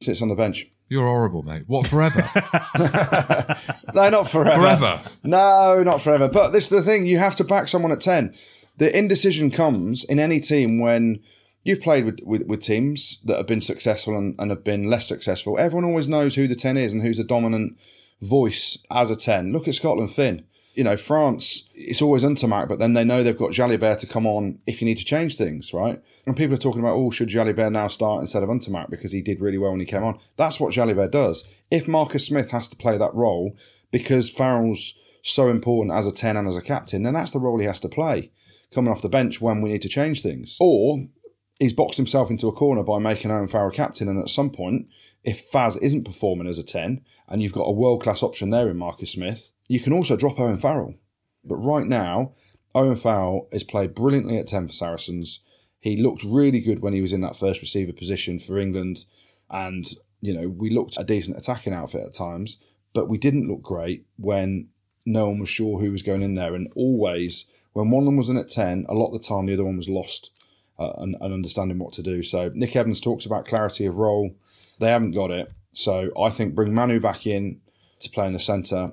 [0.00, 0.71] Sits on the bench.
[0.88, 1.64] You're horrible, mate.
[1.66, 2.20] What forever?
[3.94, 4.60] no, not forever.
[4.60, 5.00] Forever.
[5.24, 6.28] No, not forever.
[6.28, 8.34] But this is the thing: you have to back someone at ten.
[8.76, 11.20] The indecision comes in any team when
[11.62, 15.06] you've played with, with, with teams that have been successful and, and have been less
[15.06, 15.58] successful.
[15.58, 17.78] Everyone always knows who the ten is and who's the dominant
[18.20, 19.52] voice as a ten.
[19.52, 23.36] Look at Scotland, Finn you know, France, it's always Ntamack, but then they know they've
[23.36, 26.00] got Jalibert to come on if you need to change things, right?
[26.26, 29.20] And people are talking about, oh, should Jalibert now start instead of Ntamack because he
[29.20, 30.18] did really well when he came on?
[30.36, 31.44] That's what Jalibert does.
[31.70, 33.56] If Marcus Smith has to play that role
[33.90, 37.58] because Farrell's so important as a 10 and as a captain, then that's the role
[37.58, 38.30] he has to play,
[38.72, 40.56] coming off the bench when we need to change things.
[40.58, 41.06] Or
[41.58, 44.88] he's boxed himself into a corner by making Owen Farrell captain, and at some point,
[45.22, 48.68] if Faz isn't performing as a 10 and you've got a world class option there
[48.68, 50.94] in Marcus Smith, you can also drop Owen Farrell.
[51.44, 52.32] But right now,
[52.74, 55.40] Owen Farrell has played brilliantly at 10 for Saracens.
[55.78, 59.04] He looked really good when he was in that first receiver position for England.
[59.50, 59.86] And,
[60.20, 62.58] you know, we looked a decent attacking outfit at times,
[62.92, 64.68] but we didn't look great when
[65.04, 66.54] no one was sure who was going in there.
[66.54, 69.46] And always, when one of them was in at 10, a lot of the time
[69.46, 70.30] the other one was lost
[70.78, 72.22] uh, and, and understanding what to do.
[72.22, 74.34] So Nick Evans talks about clarity of role.
[74.78, 75.50] They haven't got it.
[75.72, 77.60] So I think bring Manu back in
[78.00, 78.92] to play in the centre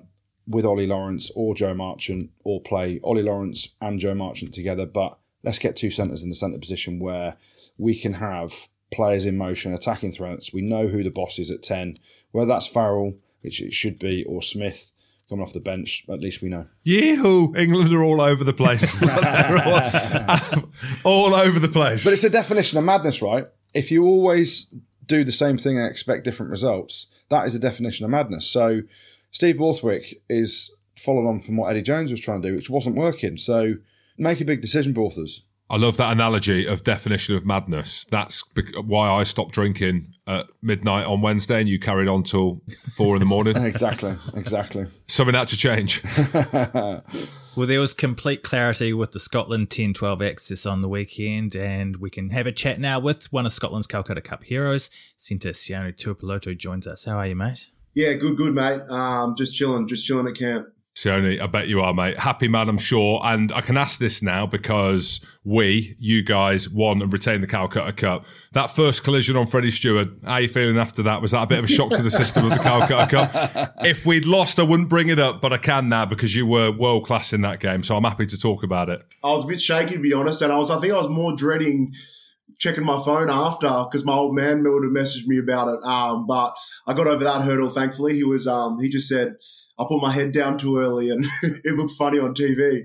[0.49, 4.85] with Ollie Lawrence or Joe Marchant or play Ollie Lawrence and Joe Marchant together.
[4.85, 7.37] But let's get two centres in the centre position where
[7.77, 10.51] we can have players in motion, attacking threats.
[10.51, 11.99] We know who the boss is at 10,
[12.31, 14.91] whether that's Farrell, which it should be, or Smith
[15.29, 16.65] coming off the bench, at least we know.
[16.85, 17.55] Yeehoo!
[17.55, 18.99] England are all over the place.
[19.03, 20.71] all, um,
[21.03, 22.03] all over the place.
[22.03, 23.47] But it's a definition of madness, right?
[23.75, 24.65] If you always
[25.05, 28.47] do the same thing and expect different results, that is a definition of madness.
[28.47, 28.81] So
[29.31, 32.95] Steve Borthwick is following on from what Eddie Jones was trying to do, which wasn't
[32.95, 33.37] working.
[33.37, 33.75] So
[34.17, 35.43] make a big decision, Borthers.
[35.71, 38.05] I love that analogy of definition of madness.
[38.09, 38.43] That's
[38.83, 42.61] why I stopped drinking at midnight on Wednesday and you carried on till
[42.97, 43.55] four in the morning.
[43.63, 44.87] exactly, exactly.
[45.07, 46.01] Something had to change.
[47.55, 51.97] Well, there was complete clarity with the Scotland 10 12 access on the weekend, and
[51.97, 54.89] we can have a chat now with one of Scotland's Calcutta Cup heroes.
[55.17, 57.03] Centre Sione Tuipulotu joins us.
[57.03, 57.69] How are you, mate?
[57.93, 58.81] Yeah, good, good, mate.
[58.89, 60.67] Um, just chilling, just chilling at camp.
[60.99, 62.19] Sione, I bet you are, mate.
[62.19, 63.21] Happy man, I'm sure.
[63.23, 67.93] And I can ask this now because we, you guys, won and retained the Calcutta
[67.93, 68.25] Cup.
[68.51, 71.21] That first collision on Freddie Stewart, how are you feeling after that?
[71.21, 73.75] Was that a bit of a shock to the system of the Calcutta Cup?
[73.85, 76.69] If we'd lost, I wouldn't bring it up, but I can now because you were
[76.69, 77.81] world class in that game.
[77.81, 79.01] So I'm happy to talk about it.
[79.23, 81.07] I was a bit shaky to be honest, and I was I think I was
[81.07, 81.93] more dreading
[82.57, 85.83] checking my phone after because my old man would have messaged me about it.
[85.83, 86.55] Um, but
[86.87, 87.69] I got over that hurdle.
[87.69, 89.35] Thankfully, he was um, he just said
[89.79, 92.83] I put my head down too early and it looked funny on TV.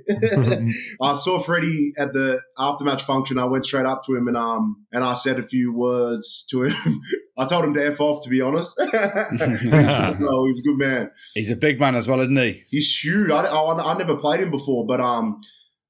[1.02, 3.36] I saw Freddie at the aftermatch function.
[3.36, 6.62] I went straight up to him and um and I said a few words to
[6.64, 7.02] him.
[7.38, 8.22] I told him to f off.
[8.22, 11.10] To be honest, well, he's a good man.
[11.34, 12.62] He's a big man as well, isn't he?
[12.70, 13.28] He's huge.
[13.28, 15.40] I, I, I never played him before, but um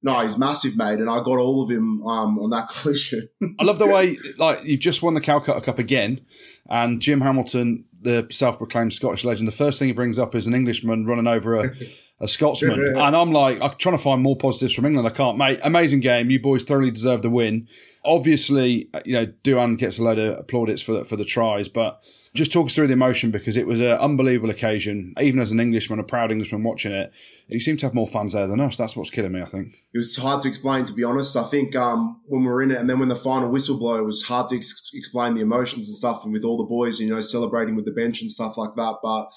[0.04, 3.28] no, he's massive, mate, and I got all of him um, on that collision.
[3.58, 6.20] I love the way like you've just won the Calcutta Cup again,
[6.68, 10.54] and Jim Hamilton, the self-proclaimed Scottish legend, the first thing he brings up is an
[10.54, 11.64] Englishman running over a,
[12.24, 15.06] a Scotsman, and I'm like, I'm trying to find more positives from England.
[15.06, 15.60] I can't, mate.
[15.62, 16.30] Amazing game.
[16.30, 17.68] You boys thoroughly deserve the win.
[18.04, 22.02] Obviously, you know, Duhan gets a load of plaudits for the, for the tries, but
[22.34, 25.14] just talk us through the emotion because it was an unbelievable occasion.
[25.20, 27.12] Even as an Englishman, a proud Englishman watching it,
[27.48, 28.76] you seem to have more fans there than us.
[28.76, 29.74] That's what's killing me, I think.
[29.92, 31.37] It was hard to explain, to be honest.
[31.37, 33.98] I think um, when we were in it, and then when the final whistle blew,
[33.98, 36.98] it was hard to ex- explain the emotions and stuff, and with all the boys,
[36.98, 38.96] you know, celebrating with the bench and stuff like that.
[39.02, 39.30] But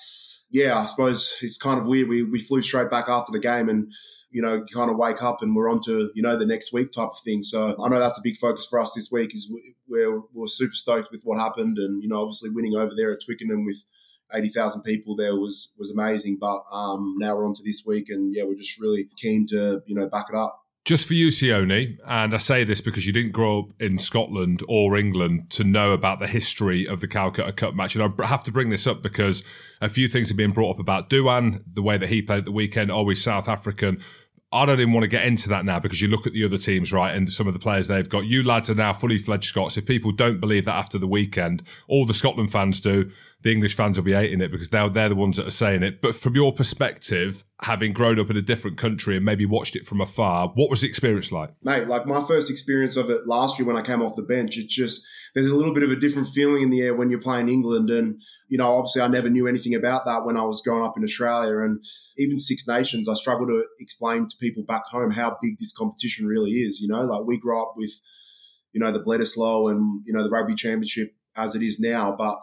[0.49, 2.09] yeah, I suppose it's kind of weird.
[2.09, 3.91] We we flew straight back after the game and
[4.29, 6.91] you know, kind of wake up and we're on to, you know, the next week
[6.91, 7.43] type of thing.
[7.43, 9.51] So I know that's a big focus for us this week is
[9.87, 11.77] we're, we're super stoked with what happened.
[11.77, 13.85] And, you know, obviously winning over there at Twickenham with
[14.33, 16.37] 80,000 people there was, was amazing.
[16.39, 19.81] But um, now we're on to this week and yeah, we're just really keen to,
[19.85, 20.61] you know, back it up.
[20.87, 24.63] Just for you, Sione, and I say this because you didn't grow up in Scotland
[24.69, 27.93] or England to know about the history of the Calcutta Cup match.
[27.93, 29.43] And I have to bring this up because
[29.81, 32.45] a few things have been brought up about Duhan, the way that he played at
[32.45, 34.01] the weekend, always South African.
[34.53, 36.57] I don't even want to get into that now because you look at the other
[36.57, 38.23] teams, right, and some of the players they've got.
[38.23, 39.75] You lads are now fully fledged Scots.
[39.75, 43.11] If people don't believe that after the weekend, all the Scotland fans do.
[43.43, 45.83] The English fans will be hating it because they're, they're the ones that are saying
[45.83, 46.01] it.
[46.01, 49.85] But from your perspective, having grown up in a different country and maybe watched it
[49.85, 51.51] from afar, what was the experience like?
[51.61, 54.57] Mate, like my first experience of it last year when I came off the bench,
[54.57, 57.21] it's just there's a little bit of a different feeling in the air when you're
[57.21, 57.91] playing England.
[57.91, 60.97] And, you know, obviously I never knew anything about that when I was growing up
[60.97, 61.59] in Australia.
[61.59, 61.83] And
[62.17, 66.25] even Six Nations, I struggle to explain to people back home how big this competition
[66.25, 66.79] really is.
[66.79, 67.91] You know, like we grew up with,
[68.73, 72.15] you know, the Bledisloe and, you know, the rugby championship as it is now.
[72.17, 72.39] But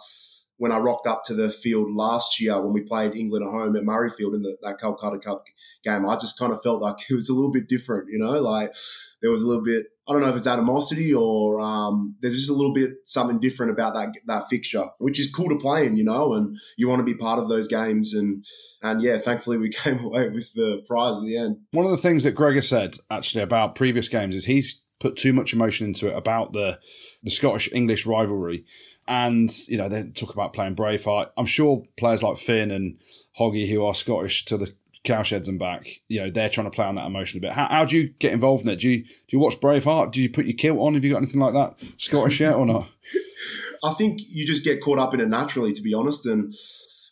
[0.57, 3.77] when I rocked up to the field last year when we played England at home
[3.77, 5.45] at Murrayfield in the, that Calcutta Cup
[5.85, 8.41] game, I just kind of felt like it was a little bit different, you know,
[8.41, 8.75] like
[9.21, 12.51] there was a little bit, I don't know if it's animosity or um, there's just
[12.51, 15.97] a little bit something different about that that fixture, which is cool to play in,
[15.97, 18.13] you know, and you want to be part of those games.
[18.13, 18.45] And
[18.83, 21.57] and yeah, thankfully we came away with the prize at the end.
[21.71, 25.33] One of the things that Gregor said actually about previous games is he's put too
[25.33, 26.79] much emotion into it about the
[27.23, 28.67] the Scottish English rivalry
[29.07, 31.31] and you know they talk about playing Braveheart.
[31.37, 32.99] I'm sure players like Finn and
[33.39, 36.87] Hoggy, who are Scottish to the cowsheds and back, you know they're trying to play
[36.87, 37.53] on that emotion a bit.
[37.53, 38.81] How, how do you get involved in it?
[38.81, 40.13] Do you do you watch Braveheart?
[40.13, 40.95] Do you put your kilt on?
[40.95, 42.89] Have you got anything like that Scottish yet or not?
[43.85, 46.55] I think you just get caught up in it naturally, to be honest, and.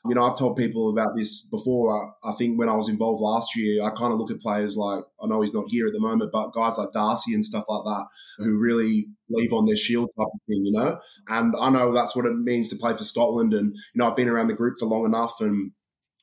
[0.09, 2.13] You know, I've told people about this before.
[2.25, 5.05] I, think when I was involved last year, I kind of look at players like,
[5.23, 7.85] I know he's not here at the moment, but guys like Darcy and stuff like
[7.85, 8.07] that
[8.39, 10.99] who really leave on their shield type of thing, you know?
[11.29, 13.55] And I know that's what it means to play for Scotland.
[13.55, 15.71] And, you know, I've been around the group for long enough and,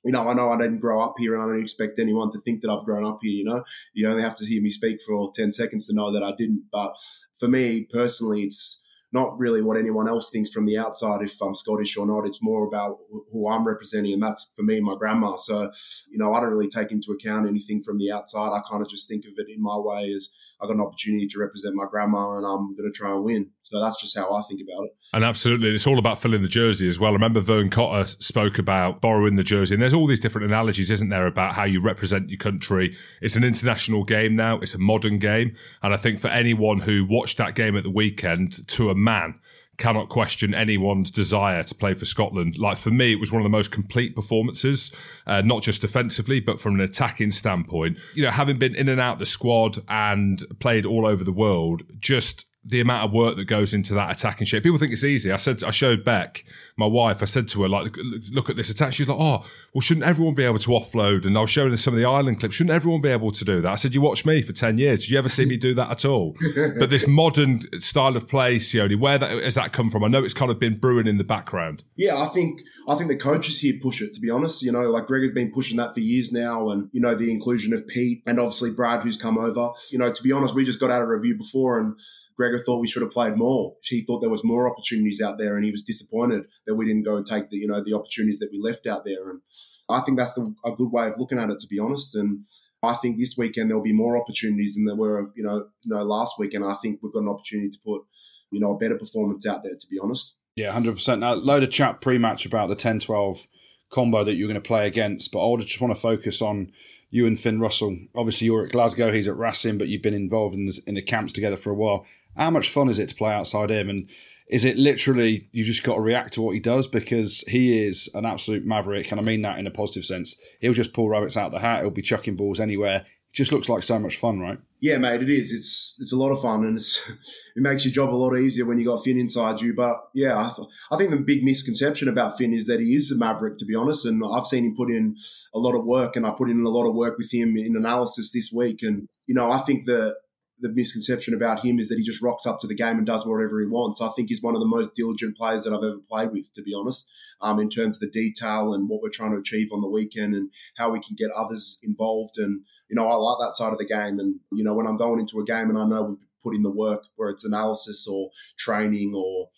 [0.03, 2.41] you know, I know I didn't grow up here and I don't expect anyone to
[2.41, 3.63] think that I've grown up here, you know?
[3.93, 6.65] You only have to hear me speak for 10 seconds to know that I didn't.
[6.69, 6.95] But
[7.39, 11.55] for me personally, it's, not really what anyone else thinks from the outside if I'm
[11.55, 12.25] Scottish or not.
[12.25, 12.99] It's more about
[13.31, 15.35] who I'm representing, and that's for me my grandma.
[15.37, 15.71] So,
[16.09, 18.51] you know, I don't really take into account anything from the outside.
[18.51, 20.29] I kind of just think of it in my way as
[20.61, 23.49] I got an opportunity to represent my grandma, and I'm going to try and win.
[23.63, 24.91] So that's just how I think about it.
[25.13, 27.11] And absolutely, it's all about filling the jersey as well.
[27.11, 30.91] I remember Vern Cotter spoke about borrowing the jersey, and there's all these different analogies,
[30.91, 32.95] isn't there, about how you represent your country.
[33.21, 35.55] It's an international game now, it's a modern game.
[35.81, 39.39] And I think for anyone who watched that game at the weekend to a man,
[39.79, 42.59] cannot question anyone's desire to play for Scotland.
[42.59, 44.91] Like for me, it was one of the most complete performances,
[45.25, 47.97] uh, not just defensively, but from an attacking standpoint.
[48.13, 51.83] You know, having been in and out the squad and played all over the world,
[51.99, 54.63] just the amount of work that goes into that attacking shape.
[54.63, 55.31] People think it's easy.
[55.31, 56.43] I said, I showed Beck,
[56.75, 57.95] my wife, I said to her, like,
[58.31, 58.91] look at this attack.
[58.91, 61.25] She's like, oh, well, shouldn't everyone be able to offload?
[61.25, 62.55] And I was showing her some of the island clips.
[62.55, 63.71] Shouldn't everyone be able to do that?
[63.71, 65.01] I said, you watch me for 10 years.
[65.01, 66.35] Did you ever see me do that at all?
[66.79, 70.03] but this modern style of play, Sione, where that, has that come from?
[70.03, 71.83] I know it's kind of been brewing in the background.
[71.95, 74.61] Yeah, I think, I think the coaches here push it, to be honest.
[74.63, 76.69] You know, like Greg has been pushing that for years now.
[76.71, 79.71] And, you know, the inclusion of Pete and obviously Brad, who's come over.
[79.91, 81.97] You know, to be honest, we just got out of review before and
[82.39, 83.75] Gregor thought we should have played more.
[83.83, 87.03] He thought there was more opportunities out there, and he was disappointed that we didn't
[87.03, 89.29] go and take the you know the opportunities that we left out there.
[89.29, 89.41] And
[89.89, 92.15] I think that's the, a good way of looking at it, to be honest.
[92.15, 92.45] And
[92.81, 96.01] I think this weekend there'll be more opportunities than there were you know you know
[96.03, 96.63] last weekend.
[96.63, 98.03] I think we've got an opportunity to put
[98.51, 100.35] you know a better performance out there, to be honest.
[100.55, 101.19] Yeah, hundred percent.
[101.19, 103.47] Now, load of chat pre-match about the 10-12
[103.89, 106.71] combo that you're going to play against, but I just want to focus on
[107.09, 107.97] you and Finn Russell.
[108.15, 111.33] Obviously, you're at Glasgow, he's at Racing, but you've been involved in in the camps
[111.33, 112.05] together for a while.
[112.35, 113.89] How much fun is it to play outside him?
[113.89, 114.09] And
[114.49, 118.09] is it literally you just got to react to what he does because he is
[118.15, 120.35] an absolute maverick, and I mean that in a positive sense.
[120.59, 121.81] He'll just pull rabbits out the hat.
[121.81, 123.05] He'll be chucking balls anywhere.
[123.05, 124.57] It just looks like so much fun, right?
[124.79, 125.51] Yeah, mate, it is.
[125.51, 126.77] It's it's a lot of fun, and
[127.55, 129.75] it makes your job a lot easier when you got Finn inside you.
[129.75, 133.11] But yeah, I, th- I think the big misconception about Finn is that he is
[133.11, 134.07] a maverick, to be honest.
[134.07, 135.15] And I've seen him put in
[135.53, 137.75] a lot of work, and I put in a lot of work with him in
[137.75, 138.79] analysis this week.
[138.81, 140.15] And you know, I think that
[140.61, 143.25] the misconception about him is that he just rocks up to the game and does
[143.25, 144.01] whatever he wants.
[144.01, 146.61] I think he's one of the most diligent players that I've ever played with, to
[146.61, 147.07] be honest,
[147.41, 150.33] um, in terms of the detail and what we're trying to achieve on the weekend
[150.33, 152.37] and how we can get others involved.
[152.37, 154.19] And, you know, I like that side of the game.
[154.19, 156.63] And, you know, when I'm going into a game and I know we've put in
[156.63, 159.49] the work, where it's analysis or training or,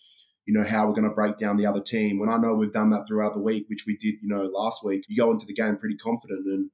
[0.46, 2.72] you know, how we're going to break down the other team, when I know we've
[2.72, 5.46] done that throughout the week, which we did, you know, last week, you go into
[5.46, 6.46] the game pretty confident.
[6.46, 6.70] And,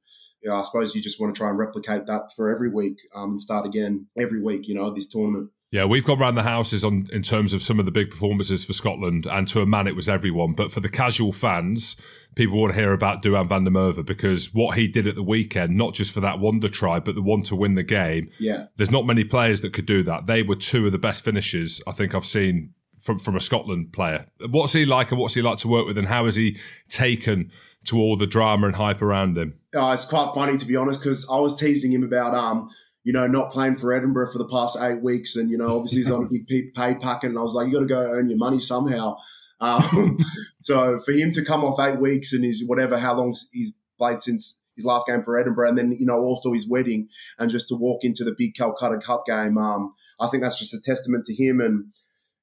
[0.49, 3.01] you know, I suppose you just want to try and replicate that for every week
[3.15, 5.51] um, and start again every week, you know, this tournament.
[5.71, 8.65] Yeah, we've gone around the houses on in terms of some of the big performances
[8.65, 10.55] for Scotland, and to a man, it was everyone.
[10.55, 11.95] But for the casual fans,
[12.35, 15.23] people want to hear about Duhan van der Merwe because what he did at the
[15.23, 18.31] weekend, not just for that wonder try, but the one to win the game.
[18.41, 20.27] Yeah, there's not many players that could do that.
[20.27, 23.93] They were two of the best finishes I think I've seen from from a Scotland
[23.93, 24.25] player.
[24.49, 26.57] What's he like, and what's he like to work with, and how has he
[26.89, 27.53] taken
[27.87, 29.59] to all the drama and hype around him?
[29.75, 32.71] Uh, it's quite funny to be honest because I was teasing him about um
[33.05, 35.99] you know not playing for Edinburgh for the past eight weeks and you know obviously
[35.99, 38.29] he's on a big pay packet and I was like you got to go earn
[38.29, 39.17] your money somehow.
[39.61, 40.19] Um,
[40.63, 44.21] so for him to come off eight weeks and his whatever how long he's played
[44.21, 47.69] since his last game for Edinburgh and then you know also his wedding and just
[47.69, 51.25] to walk into the big Calcutta Cup game, um, I think that's just a testament
[51.27, 51.87] to him and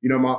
[0.01, 0.35] you know my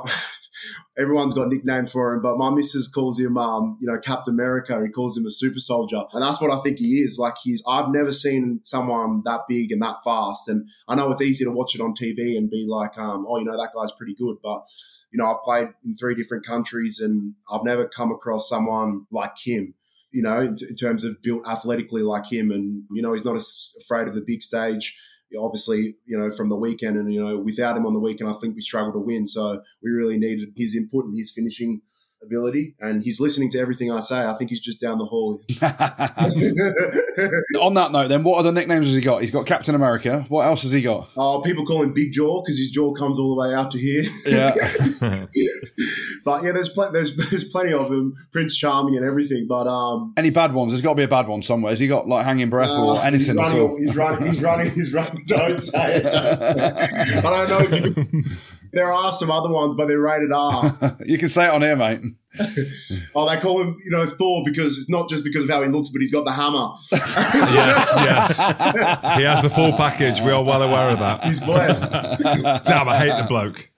[0.97, 4.33] everyone's got a nickname for him, but my missus calls him, um, you know, Captain
[4.33, 4.79] America.
[4.81, 6.03] He calls him a super soldier.
[6.13, 7.17] And that's what I think he is.
[7.19, 10.49] Like he's, I've never seen someone that big and that fast.
[10.49, 13.37] And I know it's easy to watch it on TV and be like, um, oh,
[13.37, 14.37] you know, that guy's pretty good.
[14.43, 14.63] But,
[15.11, 19.33] you know, I've played in three different countries and I've never come across someone like
[19.43, 19.75] him
[20.13, 22.49] you know, in, terms of built athletically like him.
[22.49, 23.39] And, you know, he's not
[23.79, 24.97] afraid of the big stage
[25.39, 26.97] obviously, you know, from the weekend.
[26.97, 29.27] And, you know, without him on the weekend, I think we struggled to win.
[29.27, 31.81] So we really needed his input and his finishing
[32.23, 32.75] ability.
[32.79, 34.25] And he's listening to everything I say.
[34.25, 35.41] I think he's just down the hall.
[37.61, 39.21] On that note, then, what other nicknames has he got?
[39.21, 40.25] He's got Captain America.
[40.29, 41.09] What else has he got?
[41.17, 43.77] Oh, people call him Big Jaw because his jaw comes all the way out to
[43.77, 44.03] here.
[44.25, 44.53] Yeah.
[46.27, 49.47] but yeah, there's, pl- there's there's plenty of them, Prince Charming and everything.
[49.47, 50.73] But um, any bad ones?
[50.73, 51.71] There's got to be a bad one somewhere.
[51.71, 53.77] Has he got like hanging breath uh, or anything he's running, at all?
[53.77, 54.29] He's running.
[54.29, 54.71] He's running.
[54.71, 55.23] He's running.
[55.27, 56.03] Don't say it.
[56.11, 57.25] Don't say it.
[57.25, 57.93] I don't know if you.
[57.93, 58.37] Can,
[58.73, 60.97] there are some other ones, but they're rated R.
[61.05, 62.01] you can say it on here, mate.
[63.15, 65.69] oh, they call him, you know, Thor because it's not just because of how he
[65.69, 66.71] looks, but he's got the hammer.
[66.91, 68.37] yes, yes.
[69.17, 70.19] He has the full package.
[70.19, 71.23] We are well aware of that.
[71.23, 71.89] He's blessed.
[71.89, 73.69] Damn, I hate the bloke.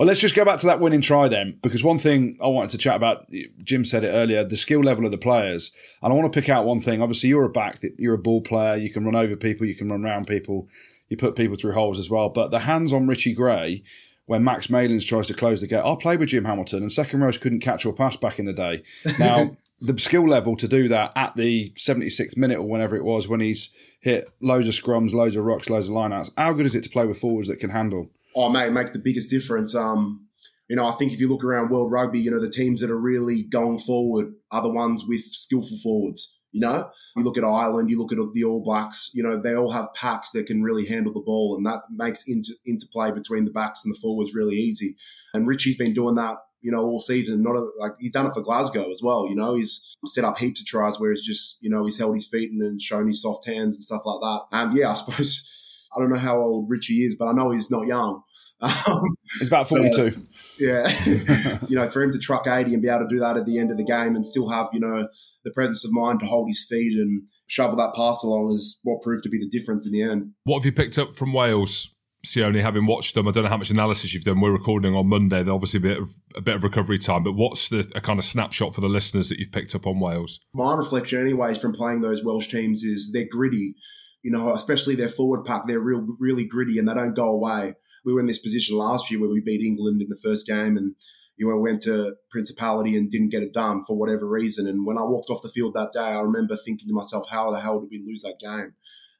[0.00, 2.70] Well, let's just go back to that winning try then, because one thing I wanted
[2.70, 3.30] to chat about,
[3.62, 5.70] Jim said it earlier, the skill level of the players.
[6.02, 7.02] And I want to pick out one thing.
[7.02, 9.90] Obviously, you're a back, you're a ball player, you can run over people, you can
[9.90, 10.66] run around people
[11.10, 12.30] you put people through holes as well.
[12.30, 13.82] But the hands on Richie Gray,
[14.24, 17.20] when Max Malins tries to close the gate, I played with Jim Hamilton, and second
[17.20, 18.82] rows couldn't catch or pass back in the day.
[19.18, 23.28] Now, the skill level to do that at the 76th minute or whenever it was,
[23.28, 23.70] when he's
[24.00, 26.90] hit loads of scrums, loads of rocks, loads of lineouts, how good is it to
[26.90, 28.08] play with forwards that can handle?
[28.34, 29.74] Oh, mate, it makes the biggest difference.
[29.74, 30.26] Um,
[30.68, 32.90] you know, I think if you look around world rugby, you know, the teams that
[32.90, 37.44] are really going forward are the ones with skillful forwards You know, you look at
[37.44, 40.62] Ireland, you look at the All Blacks, you know, they all have packs that can
[40.62, 44.34] really handle the ball, and that makes inter- interplay between the backs and the forwards
[44.34, 44.96] really easy.
[45.32, 47.42] And Richie's been doing that, you know, all season.
[47.42, 49.28] Not a, like he's done it for Glasgow as well.
[49.28, 52.16] You know, he's set up heaps of tries where he's just, you know, he's held
[52.16, 54.42] his feet and, and shown his soft hands and stuff like that.
[54.50, 55.59] And yeah, I suppose
[55.94, 58.22] I don't know how old Richie is, but I know he's not young.
[58.62, 59.94] Um, he's about 42.
[59.94, 60.12] So,
[60.58, 60.86] yeah.
[61.68, 63.58] you know, for him to truck 80 and be able to do that at the
[63.58, 65.08] end of the game and still have, you know,
[65.44, 69.00] the presence of mind to hold his feet and shovel that pass along is what
[69.00, 70.32] proved to be the difference in the end.
[70.44, 71.94] What have you picked up from Wales?
[72.26, 74.40] Sione, having watched them, I don't know how much analysis you've done.
[74.40, 75.42] We're recording on Monday.
[75.42, 78.18] There's obviously a bit of a bit of recovery time, but what's the a kind
[78.18, 80.38] of snapshot for the listeners that you've picked up on Wales?
[80.52, 83.74] My reflection, anyways, from playing those Welsh teams is they're gritty
[84.22, 87.74] you know, especially their forward pack, they're real, really gritty and they don't go away.
[88.04, 90.76] We were in this position last year where we beat England in the first game
[90.76, 90.94] and
[91.40, 94.66] you know, went to Principality and didn't get it done for whatever reason.
[94.66, 97.50] And when I walked off the field that day, I remember thinking to myself, how
[97.50, 98.74] the hell did we lose that game?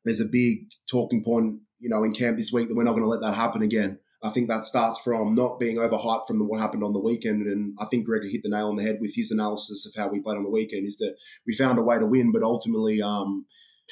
[0.04, 3.04] There's a big talking point, you know, in camp this week that we're not going
[3.04, 3.98] to let that happen again.
[4.22, 7.46] I think that starts from not being overhyped from what happened on the weekend.
[7.46, 10.08] And I think Gregor hit the nail on the head with his analysis of how
[10.08, 13.00] we played on the weekend is that we found a way to win, but ultimately,
[13.00, 13.46] um,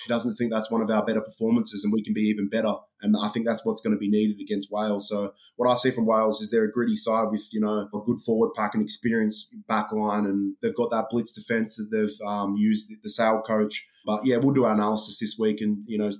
[0.06, 2.74] doesn't think that's one of our better performances and we can be even better.
[3.00, 5.08] And I think that's what's going to be needed against Wales.
[5.08, 8.00] So what I see from Wales is they're a gritty side with, you know, a
[8.04, 10.26] good forward pack and experienced back line.
[10.26, 13.86] And they've got that blitz defense that they've um, used, the Sale coach.
[14.06, 16.12] But yeah, we'll do our analysis this week and, you know,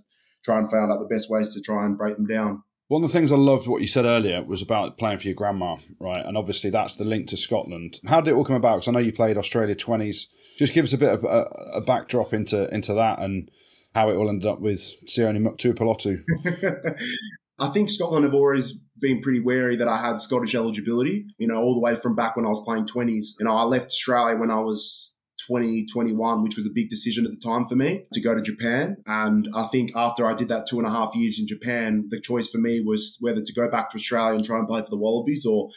[0.45, 2.63] try and find out the best ways to try and break them down.
[2.89, 5.35] One of the things I loved what you said earlier was about playing for your
[5.35, 6.25] grandma, right?
[6.25, 8.01] And obviously that's the link to Scotland.
[8.07, 8.77] How did it all come about?
[8.77, 10.25] Because I know you played Australia 20s.
[10.57, 13.51] Just give us a bit of a, a backdrop into into that and
[13.95, 16.23] how it all ended up with Sione Tuipulotu.
[17.59, 21.61] I think Scotland have always been pretty wary that I had Scottish eligibility, you know,
[21.61, 23.35] all the way from back when I was playing 20s.
[23.41, 25.17] You know, I left Australia when I was
[25.49, 28.43] 20, 21, which was a big decision at the time for me to go to
[28.43, 28.97] Japan.
[29.07, 32.21] And I think after I did that two and a half years in Japan, the
[32.21, 34.91] choice for me was whether to go back to Australia and try and play for
[34.91, 35.71] the Wallabies or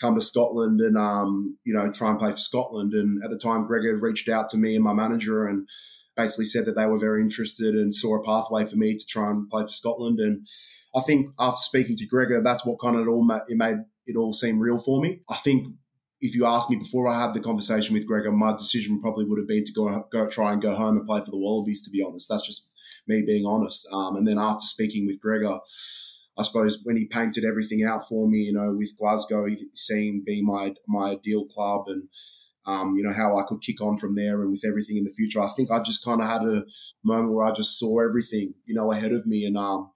[0.00, 2.92] come to Scotland and, um, you know, try and play for Scotland.
[2.94, 5.68] And at the time, Gregor reached out to me and my manager and
[6.16, 9.30] basically said that they were very interested and saw a pathway for me to try
[9.30, 10.20] and play for Scotland.
[10.20, 10.46] And
[10.94, 13.78] I think after speaking to Gregor, that's what kind of it all made, it made
[14.06, 15.20] it all seem real for me.
[15.28, 15.68] I think
[16.20, 19.38] if you asked me before I had the conversation with Gregor, my decision probably would
[19.38, 21.82] have been to go go try and go home and play for the Wallabies.
[21.84, 22.68] To be honest, that's just
[23.06, 23.86] me being honest.
[23.92, 25.58] Um, and then after speaking with Gregor.
[26.38, 30.24] I suppose when he painted everything out for me, you know, with Glasgow, he seemed
[30.24, 32.08] being my my ideal club, and
[32.66, 35.10] um, you know, how I could kick on from there and with everything in the
[35.10, 35.40] future.
[35.40, 36.64] I think I just kind of had a
[37.02, 39.90] moment where I just saw everything, you know, ahead of me and um,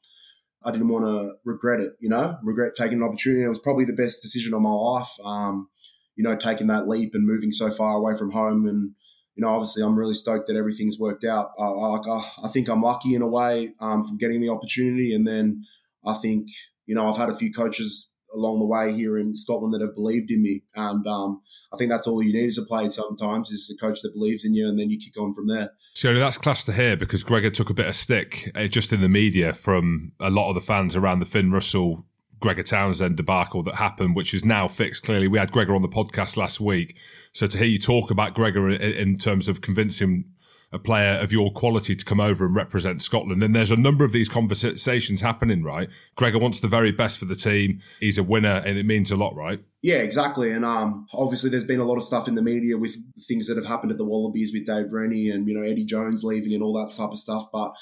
[0.65, 3.45] I didn't want to regret it, you know, regret taking an opportunity.
[3.45, 5.69] It was probably the best decision of my life, um,
[6.17, 8.67] you know, taking that leap and moving so far away from home.
[8.67, 8.93] And,
[9.37, 11.51] you know, obviously I'm really stoked that everything's worked out.
[11.59, 15.15] I, I, I think I'm lucky in a way um, from getting the opportunity.
[15.15, 15.63] And then
[16.05, 16.49] I think,
[16.87, 19.95] you know, I've had a few coaches along the way here in Scotland that have
[19.95, 20.63] believed in me.
[20.75, 24.01] And, um, I think that's all you need as a player sometimes is a coach
[24.03, 25.73] that believes in you and then you kick on from there.
[25.95, 29.01] So that's class to hear because Gregor took a bit of stick uh, just in
[29.01, 32.05] the media from a lot of the fans around the Finn Russell
[32.39, 35.03] Gregor Townsend debacle that happened, which is now fixed.
[35.03, 36.97] Clearly, we had Gregor on the podcast last week.
[37.33, 40.25] So to hear you talk about Gregor in terms of convincing
[40.77, 43.43] a player of your quality to come over and represent Scotland.
[43.43, 45.89] And there's a number of these conversations happening, right?
[46.15, 47.81] Gregor wants the very best for the team.
[47.99, 49.65] He's a winner, and it means a lot, right?
[49.83, 50.53] Yeah, exactly.
[50.53, 52.97] And um, obviously, there's been a lot of stuff in the media with
[53.27, 56.23] things that have happened at the Wallabies with Dave Rennie and you know Eddie Jones
[56.23, 57.47] leaving and all that type of stuff.
[57.53, 57.73] But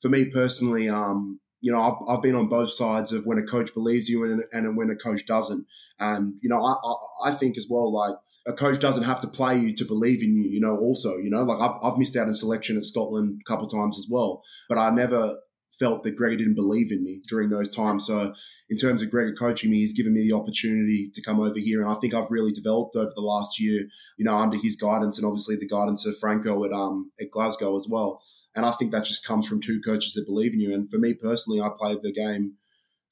[0.00, 3.42] for me personally, um, you know, I've, I've been on both sides of when a
[3.42, 5.66] coach believes you and, and when a coach doesn't.
[5.98, 8.14] And you know, I, I, I think as well, like
[8.46, 11.30] a coach doesn't have to play you to believe in you, you know, also, you
[11.30, 14.42] know, like I've, I've missed out in selection at Scotland a couple times as well,
[14.68, 15.38] but I never
[15.78, 18.06] felt that Gregor didn't believe in me during those times.
[18.06, 18.32] So
[18.70, 21.82] in terms of Gregor coaching me, he's given me the opportunity to come over here.
[21.82, 23.86] And I think I've really developed over the last year,
[24.16, 27.74] you know, under his guidance and obviously the guidance of Franco at, um, at Glasgow
[27.74, 28.22] as well.
[28.54, 30.72] And I think that just comes from two coaches that believe in you.
[30.72, 32.54] And for me personally, I played the game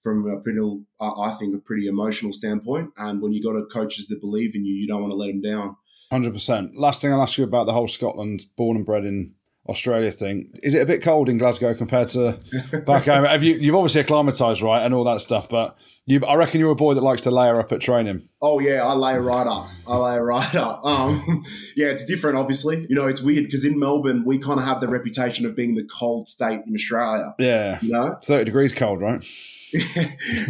[0.03, 0.61] from a pretty,
[1.01, 2.91] I think, a pretty emotional standpoint.
[2.97, 5.29] And when you got a coaches that believe in you, you don't want to let
[5.29, 5.77] them down.
[6.11, 6.77] Hundred percent.
[6.77, 9.35] Last thing I'll ask you about the whole Scotland born and bred in
[9.69, 10.51] Australia thing.
[10.63, 12.39] Is it a bit cold in Glasgow compared to
[12.87, 13.25] back home?
[13.25, 16.73] Have you you've obviously acclimatized right and all that stuff, but you I reckon you're
[16.73, 18.29] a boy that likes to layer up at training.
[18.41, 19.69] Oh yeah, I lay right up.
[19.87, 20.85] I lay right up.
[20.85, 21.45] Um,
[21.77, 22.37] yeah, it's different.
[22.37, 25.55] Obviously, you know, it's weird because in Melbourne we kind of have the reputation of
[25.55, 27.35] being the cold state in Australia.
[27.39, 29.25] Yeah, you know, thirty degrees cold, right?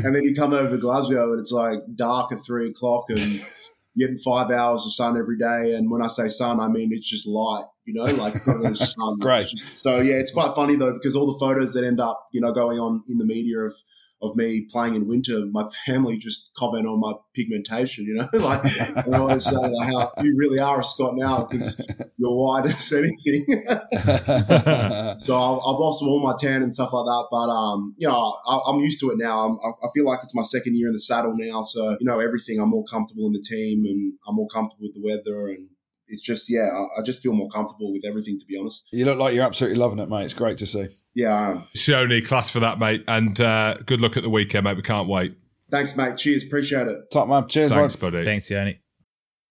[0.04, 3.44] and then you come over to Glasgow and it's like dark at three o'clock and
[3.98, 5.74] getting five hours of sun every day.
[5.76, 8.76] And when I say sun, I mean it's just light, you know, like it's not
[8.76, 9.18] sun.
[9.20, 9.46] Great.
[9.46, 12.40] Just- so yeah, it's quite funny though because all the photos that end up, you
[12.40, 13.74] know, going on in the media of
[14.22, 18.62] of me playing in winter, my family just comment on my pigmentation, you know, like
[18.62, 21.76] they always say like how you really are a Scot now because
[22.16, 23.44] you're white as anything.
[25.18, 27.26] so I've, I've lost all my tan and stuff like that.
[27.32, 29.40] But um, you know, I, I'm used to it now.
[29.40, 31.62] I'm, I I feel like it's my second year in the saddle now.
[31.62, 34.94] So you know, everything I'm more comfortable in the team, and I'm more comfortable with
[34.94, 35.68] the weather, and
[36.06, 38.38] it's just yeah, I, I just feel more comfortable with everything.
[38.38, 40.24] To be honest, you look like you're absolutely loving it, mate.
[40.24, 40.88] It's great to see.
[41.14, 41.34] Yeah.
[41.34, 41.64] I am.
[41.76, 43.04] Sione, class for that, mate.
[43.08, 44.76] And uh, good luck at the weekend, mate.
[44.76, 45.36] We can't wait.
[45.70, 46.16] Thanks, mate.
[46.18, 46.44] Cheers.
[46.44, 47.10] Appreciate it.
[47.10, 47.48] Top man.
[47.48, 48.12] Cheers, Thanks, bud.
[48.12, 48.24] buddy.
[48.24, 48.78] Thanks, Yoni.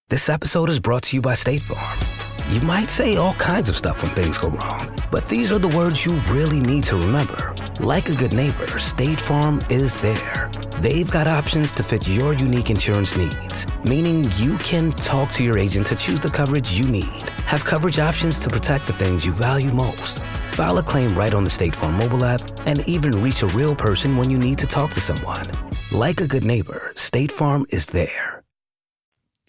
[0.10, 2.08] This episode is brought to you by State Farm.
[2.54, 5.70] You might say all kinds of stuff when things go wrong, but these are the
[5.70, 7.56] words you really need to remember.
[7.80, 10.52] Like a good neighbor, State Farm is there.
[10.80, 15.58] They've got options to fit your unique insurance needs, meaning you can talk to your
[15.58, 19.32] agent to choose the coverage you need, have coverage options to protect the things you
[19.32, 20.22] value most.
[20.62, 23.76] File a claim right on the State Farm mobile app and even reach a real
[23.76, 25.50] person when you need to talk to someone.
[25.92, 28.44] Like a good neighbor, State Farm is there.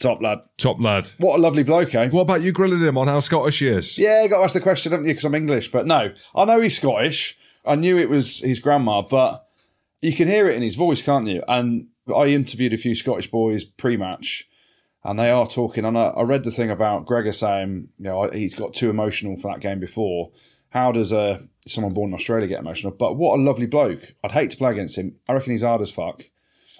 [0.01, 0.39] Top lad.
[0.57, 1.11] Top lad.
[1.19, 2.09] What a lovely bloke, eh?
[2.09, 3.99] What about you grilling him on how Scottish he is?
[3.99, 5.13] Yeah, you got to ask the question, haven't you?
[5.13, 5.71] Because I'm English.
[5.71, 7.37] But no, I know he's Scottish.
[7.63, 9.47] I knew it was his grandma, but
[10.01, 11.43] you can hear it in his voice, can't you?
[11.47, 14.49] And I interviewed a few Scottish boys pre-match,
[15.05, 15.85] and they are talking.
[15.85, 19.37] And I, I read the thing about Gregor saying, you know, he's got too emotional
[19.37, 20.31] for that game before.
[20.73, 22.93] How does uh, someone born in Australia get emotional?
[22.93, 24.15] But what a lovely bloke!
[24.25, 25.17] I'd hate to play against him.
[25.29, 26.25] I reckon he's hard as fuck.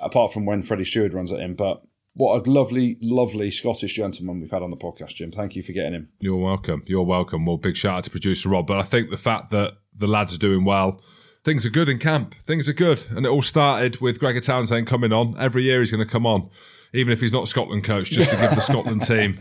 [0.01, 1.83] Apart from when Freddie Stewart runs at him, but
[2.15, 5.31] what a lovely, lovely Scottish gentleman we've had on the podcast, Jim.
[5.31, 6.09] Thank you for getting him.
[6.21, 6.83] You're welcome.
[6.87, 7.47] You're welcome.
[7.47, 8.67] Well, big shout out to producer Rob.
[8.67, 11.01] But I think the fact that the lads are doing well,
[11.45, 12.35] things are good in camp.
[12.43, 13.05] Things are good.
[13.11, 15.35] And it all started with Gregor Townsend coming on.
[15.39, 16.51] Every year he's going to come on,
[16.93, 19.39] even if he's not Scotland coach, just to give the Scotland team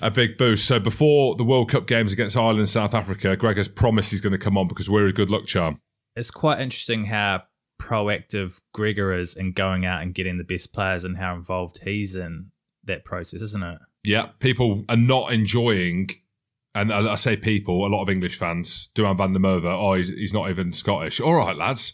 [0.00, 0.66] a big boost.
[0.66, 4.20] So before the World Cup games against Ireland and South Africa, Greg has promised he's
[4.20, 5.80] going to come on because we're a good luck charm.
[6.16, 7.44] It's quite interesting how
[7.80, 12.16] proactive Gregor is in going out and getting the best players and how involved he's
[12.16, 12.50] in
[12.84, 13.78] that process, isn't it?
[14.04, 16.10] Yeah, people are not enjoying,
[16.74, 20.08] and I say people, a lot of English fans, Duhan van der Merwe, oh, he's,
[20.08, 21.20] he's not even Scottish.
[21.20, 21.92] All right, lads.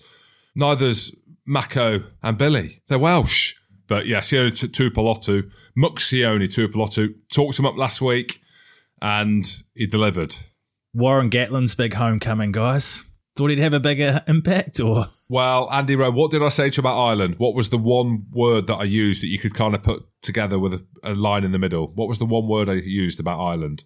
[0.54, 1.14] Neither's
[1.46, 2.82] Mako and Billy.
[2.88, 3.54] They're Welsh.
[3.86, 8.40] But yeah, Sione Tuipulotu, Muk Sione Tuipulotu, talked him up last week
[9.02, 10.36] and he delivered.
[10.94, 13.04] Warren Gatland's big homecoming, guys.
[13.36, 16.76] Thought he'd have a bigger impact, or Well, Andy Rowe, what did I say to
[16.76, 17.34] you about Ireland?
[17.38, 20.56] What was the one word that I used that you could kind of put together
[20.56, 21.88] with a, a line in the middle?
[21.88, 23.82] What was the one word I used about Ireland?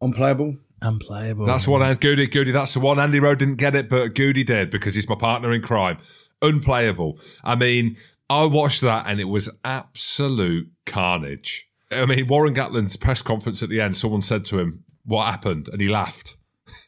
[0.00, 0.56] Unplayable.
[0.80, 1.46] unplayable.
[1.46, 1.94] That's the one.
[1.96, 2.52] Goody, Goody.
[2.52, 3.00] That's the one.
[3.00, 5.98] Andy Rowe didn't get it, but Goody did because he's my partner in crime.
[6.40, 7.18] Unplayable.
[7.42, 7.96] I mean,
[8.30, 11.68] I watched that and it was absolute carnage.
[11.90, 15.68] I mean, Warren Gatland's press conference at the end, someone said to him, "What happened?"
[15.68, 16.36] and he laughed.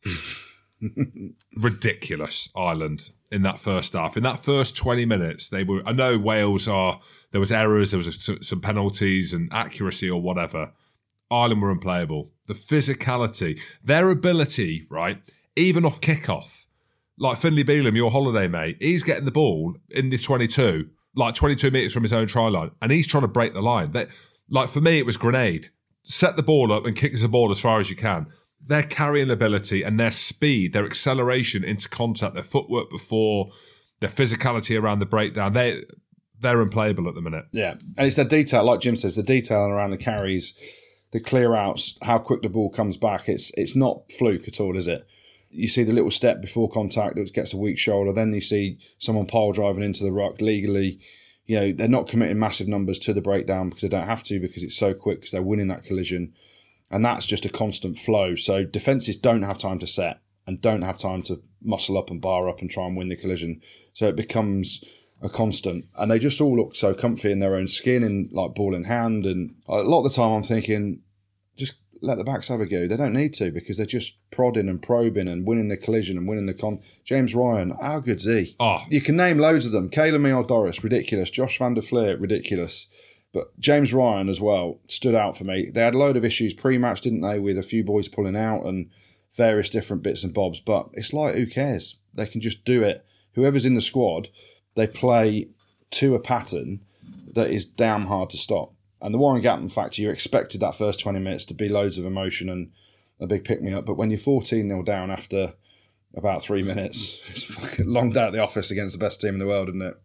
[1.57, 4.16] Ridiculous, Ireland in that first half.
[4.16, 5.82] In that first twenty minutes, they were.
[5.84, 7.01] I know Wales are.
[7.32, 7.90] There was errors.
[7.90, 10.72] There was a, some penalties and accuracy or whatever.
[11.28, 12.30] Ireland were unplayable.
[12.47, 15.18] The physicality, their ability, right,
[15.57, 16.66] even off kickoff,
[17.18, 21.70] like Finlay Bealham, your holiday mate, he's getting the ball in the 22, like 22
[21.70, 23.92] metres from his own try line, and he's trying to break the line.
[23.92, 24.08] That,
[24.48, 25.70] like for me, it was grenade.
[26.04, 28.26] Set the ball up and kick the ball as far as you can.
[28.64, 33.50] Their carrying ability and their speed, their acceleration into contact, their footwork before,
[34.00, 35.82] their physicality around the breakdown, they
[36.40, 37.46] they're unplayable at the minute.
[37.52, 40.54] Yeah, and it's the detail, like Jim says, the detail around the carries,
[41.12, 43.28] the clear outs, how quick the ball comes back.
[43.28, 45.06] It's it's not fluke at all, is it?
[45.53, 48.78] You see the little step before contact that gets a weak shoulder, then you see
[48.98, 50.98] someone pile driving into the ruck legally.
[51.46, 54.40] You know they're not committing massive numbers to the breakdown because they don't have to
[54.40, 56.32] because it's so quick because they're winning that collision,
[56.90, 58.34] and that's just a constant flow.
[58.34, 62.20] So defenses don't have time to set and don't have time to muscle up and
[62.20, 63.61] bar up and try and win the collision.
[63.92, 64.82] So it becomes
[65.22, 68.55] a constant, and they just all look so comfy in their own skin and like
[68.55, 69.24] ball in hand.
[69.24, 71.00] And a lot of the time, I'm thinking,
[71.57, 72.86] just let the backs have a go.
[72.86, 76.26] They don't need to because they're just prodding and probing and winning the collision and
[76.28, 76.80] winning the con.
[77.05, 78.57] James Ryan, how good's he?
[78.61, 79.88] Oh, You can name loads of them.
[79.88, 81.30] Kayla Meal Doris, ridiculous.
[81.30, 82.88] Josh van der Flier, ridiculous.
[83.32, 85.70] But James Ryan as well stood out for me.
[85.72, 88.66] They had a load of issues pre-match, didn't they, with a few boys pulling out
[88.66, 88.90] and
[89.34, 90.61] various different bits and bobs.
[90.61, 91.96] But it's like, who cares?
[92.12, 93.07] They can just do it.
[93.34, 94.28] Whoever's in the squad,
[94.74, 95.48] they play
[95.92, 96.80] to a pattern
[97.34, 98.74] that is damn hard to stop.
[99.03, 102.07] And the Warren Gatland factor, you expected that first 20 minutes to be loads of
[102.07, 102.70] emotion and
[103.20, 103.84] a big pick me up.
[103.84, 105.55] But when you're 14 0 down after
[106.14, 109.40] about three minutes, it's fucking long day at the office against the best team in
[109.40, 110.00] the world, isn't it?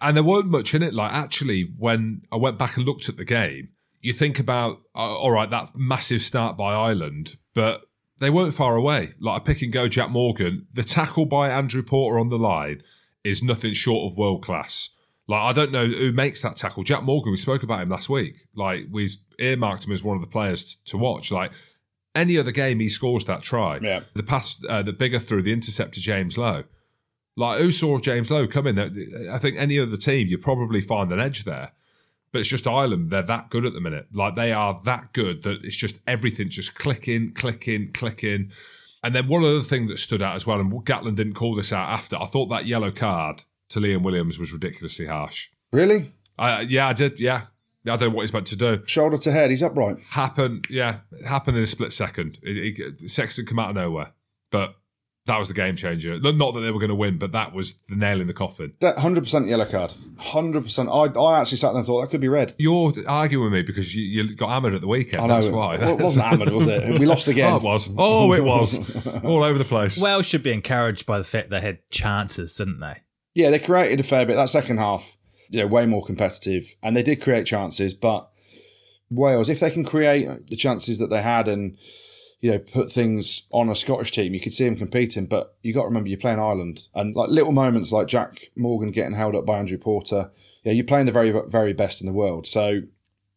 [0.00, 0.94] And there weren't much in it.
[0.94, 3.70] Like, actually, when I went back and looked at the game,
[4.00, 7.82] you think about, uh, all right, that massive start by Ireland, but
[8.20, 9.14] they weren't far away.
[9.18, 12.82] Like a pick and go Jack Morgan, the tackle by Andrew Porter on the line
[13.24, 14.90] is nothing short of world class.
[15.28, 16.82] Like I don't know who makes that tackle.
[16.82, 18.46] Jack Morgan, we spoke about him last week.
[18.54, 21.30] Like we earmarked him as one of the players t- to watch.
[21.30, 21.52] Like
[22.14, 23.78] any other game, he scores that try.
[23.82, 24.00] Yeah.
[24.14, 26.64] The pass, uh, the bigger through the interceptor, James Lowe.
[27.36, 28.78] Like who saw James Lowe come in?
[29.30, 31.72] I think any other team, you probably find an edge there.
[32.32, 33.10] But it's just Ireland.
[33.10, 34.08] They're that good at the minute.
[34.12, 38.50] Like they are that good that it's just everything's just clicking, clicking, clicking.
[39.04, 41.72] And then one other thing that stood out as well, and Gatland didn't call this
[41.72, 42.16] out after.
[42.16, 45.48] I thought that yellow card to Liam Williams was ridiculously harsh.
[45.72, 46.12] Really?
[46.38, 47.18] I, yeah, I did.
[47.18, 47.42] Yeah,
[47.84, 48.82] I don't know what he's meant to do.
[48.86, 49.96] Shoulder to head, he's upright.
[50.10, 50.66] Happened.
[50.70, 52.38] Yeah, it happened in a split second.
[52.42, 54.12] It, it, Sexton come out of nowhere,
[54.50, 54.76] but
[55.28, 56.18] that was the game changer.
[56.18, 58.72] Not that they were going to win, but that was the nail in the coffin.
[58.80, 59.94] That 100% yellow card.
[60.16, 61.16] 100%.
[61.16, 62.54] I, I actually sat there and thought that could be red.
[62.58, 65.22] You're arguing with me because you, you got hammered at the weekend.
[65.22, 65.34] I know.
[65.34, 65.76] That's why.
[65.76, 66.98] Well, it wasn't hammered, was it?
[66.98, 67.52] We lost again.
[67.52, 67.90] Oh, it was.
[67.96, 68.78] Oh, it was.
[69.24, 69.98] All over the place.
[69.98, 73.02] Wales should be encouraged by the fact they had chances, didn't they?
[73.38, 74.34] Yeah, they created a fair bit.
[74.34, 75.16] That second half,
[75.48, 77.94] you know, way more competitive, and they did create chances.
[77.94, 78.28] But
[79.10, 81.78] Wales, if they can create the chances that they had, and
[82.40, 85.26] you know, put things on a Scottish team, you could see them competing.
[85.26, 88.90] But you got to remember, you're playing Ireland, and like little moments like Jack Morgan
[88.90, 90.32] getting held up by Andrew Porter.
[90.64, 92.44] Yeah, you're playing the very, very best in the world.
[92.44, 92.80] So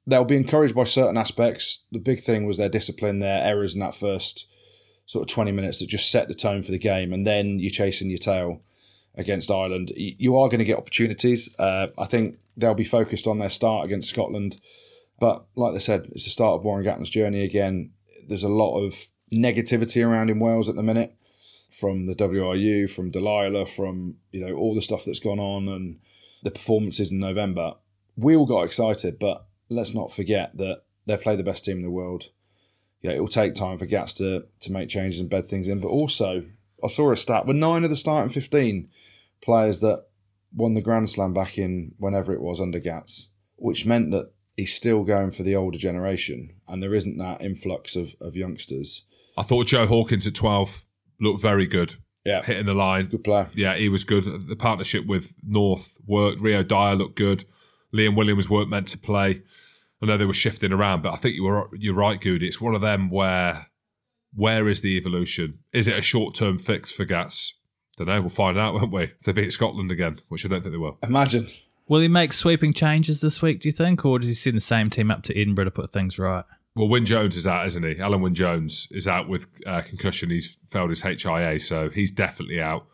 [0.08, 1.84] they'll be encouraged by certain aspects.
[1.92, 4.48] The big thing was their discipline, their errors in that first
[5.06, 7.70] sort of 20 minutes that just set the tone for the game, and then you're
[7.70, 8.64] chasing your tail
[9.16, 9.92] against Ireland.
[9.96, 11.54] You are going to get opportunities.
[11.60, 14.58] Uh, I think they'll be focused on their start against Scotland.
[15.20, 17.92] But like they said, it's the start of Warren Gatland's journey again.
[18.28, 21.16] There's a lot of negativity around in Wales at the minute
[21.72, 26.00] from the WRU, from Delilah, from you know all the stuff that's gone on and
[26.44, 27.76] the performances in November.
[28.18, 31.84] We all got excited, but let's not forget that they've played the best team in
[31.84, 32.30] the world.
[33.02, 35.80] Yeah, it will take time for Gats to to make changes and bed things in,
[35.80, 36.46] but also
[36.84, 38.90] I saw a stat with nine of the starting fifteen
[39.44, 40.06] players that
[40.54, 44.74] won the Grand Slam back in whenever it was under Gats, which meant that he's
[44.74, 49.04] still going for the older generation, and there isn't that influx of, of youngsters.
[49.38, 50.86] I thought Joe Hawkins at 12
[51.20, 51.96] looked very good.
[52.26, 53.08] Yeah, Hitting the line.
[53.08, 53.50] good player.
[53.56, 54.26] Yeah, he was good.
[54.48, 56.40] The partnership with North worked.
[56.40, 57.46] Rio Dyer looked good.
[57.96, 59.42] Liam Williams weren't meant to play.
[60.02, 62.48] I know they were shifting around, but I think you were you're right, Goody.
[62.48, 63.68] It's one of them where
[64.34, 65.60] where is the evolution?
[65.74, 67.56] Is it a short term fix for Gats?
[68.06, 68.22] Don't know.
[68.22, 69.04] We'll find out, won't we?
[69.04, 70.98] If they beat Scotland again, which I don't think they will.
[71.04, 71.48] Imagine.
[71.88, 74.06] Will he make sweeping changes this week, do you think?
[74.06, 76.46] Or does he send the same team up to Edinburgh to put things right?
[76.74, 77.96] Well, Wyn Jones is out, isn't he?
[77.96, 80.30] Alun Wyn Jones is out with uh, concussion.
[80.30, 82.88] He's failed his HIA, so he's definitely out.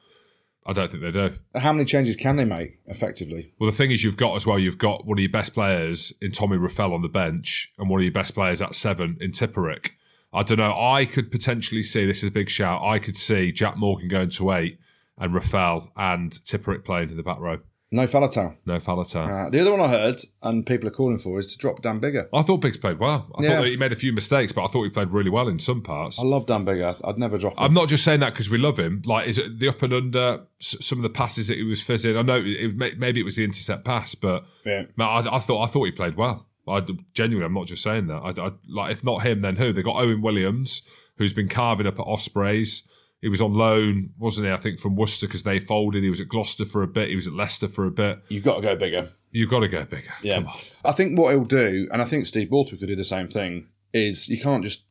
[0.65, 1.35] I don't think they do.
[1.55, 3.53] How many changes can they make effectively?
[3.59, 6.11] Well, the thing is, you've got as well, you've got one of your best players
[6.19, 9.31] in Tommy Reffell on the bench and one of your best players at seven in
[9.31, 9.91] Tipuric.
[10.33, 10.77] I don't know.
[10.77, 12.81] I could potentially see this is a big shout.
[12.83, 14.79] I could see Jack Morgan going to eight
[15.17, 17.59] and Reffell and Tipuric playing in the back row.
[17.89, 18.53] No Faletau.
[18.65, 19.47] No Faletau.
[19.47, 22.01] Uh, the other one I heard, and people are calling for, is to drop Dan
[22.01, 22.27] Biggar.
[22.33, 23.31] I thought Biggs played well.
[23.37, 23.49] I Yeah.
[23.55, 25.57] thought that he made a few mistakes, but I thought he played really well in
[25.57, 26.19] some parts.
[26.19, 26.99] I love Dan Biggar.
[27.05, 27.59] I'd never drop him.
[27.59, 29.03] I'm not just saying that because we love him.
[29.05, 30.41] Like, is it the up and under?
[30.59, 32.17] Some of the passes that he was fizzing.
[32.17, 34.83] I know it, maybe it was the intercept pass, but Yeah.
[34.99, 36.45] I, I thought I thought he played well.
[36.67, 38.17] I genuinely, I'm not just saying that.
[38.17, 39.71] I, I, like, if not him, then who?
[39.71, 40.81] They got Owen Williams,
[41.17, 42.83] who's been carving up at Ospreys.
[43.21, 44.53] He was on loan, wasn't he?
[44.53, 46.03] I think from Worcester because they folded.
[46.03, 47.09] He was at Gloucester for a bit.
[47.09, 48.19] He was at Leicester for a bit.
[48.29, 49.09] You've got to go bigger.
[49.31, 50.13] You've got to go bigger.
[50.21, 50.35] Yeah.
[50.35, 50.59] Come on.
[50.85, 53.67] I think what he'll do, and I think Steve Borthwick could do the same thing,
[53.91, 54.83] is you can't just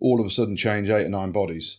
[0.00, 1.78] all of a sudden change eight or nine bodies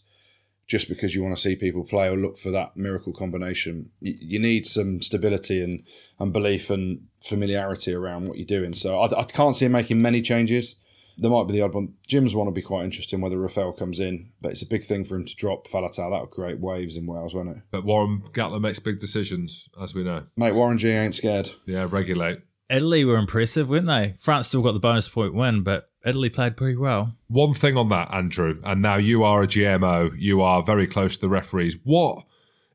[0.67, 3.89] just because you want to see people play or look for that miracle combination.
[3.99, 5.83] You, you need some stability and,
[6.19, 8.73] and belief and familiarity around what you're doing.
[8.73, 10.75] So I, I can't see him making many changes.
[11.19, 11.93] There might be the odd one.
[12.07, 15.03] Jim's one will be quite interesting whether Reffell comes in, but it's a big thing
[15.03, 16.11] for him to drop Faletau.
[16.11, 17.57] That would create waves in Wales, won't it?
[17.71, 20.25] But Warren Gatland makes big decisions, as we know.
[20.37, 21.51] Mate, Warren G ain't scared.
[21.65, 22.39] Yeah, regulate.
[22.69, 24.13] Italy were impressive, weren't they?
[24.19, 27.15] France still got the bonus point win, but Italy played pretty well.
[27.27, 31.15] One thing on that, Andrew, and now you are a GMO, you are very close
[31.15, 31.77] to the referees.
[31.83, 32.25] What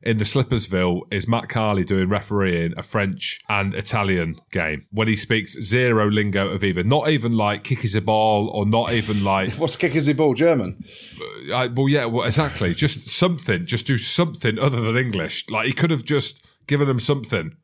[0.05, 5.15] in the Slippersville is Matt Carley doing refereeing a French and Italian game when he
[5.15, 6.83] speaks zero lingo of either?
[6.83, 10.13] Not even like kick is a ball or not even like, What's kick is the
[10.13, 10.35] ball?
[10.35, 10.83] German.
[11.49, 12.73] Uh, I, well, yeah, well, exactly.
[12.75, 15.49] Just something, just do something other than English.
[15.49, 17.55] Like he could have just given them something.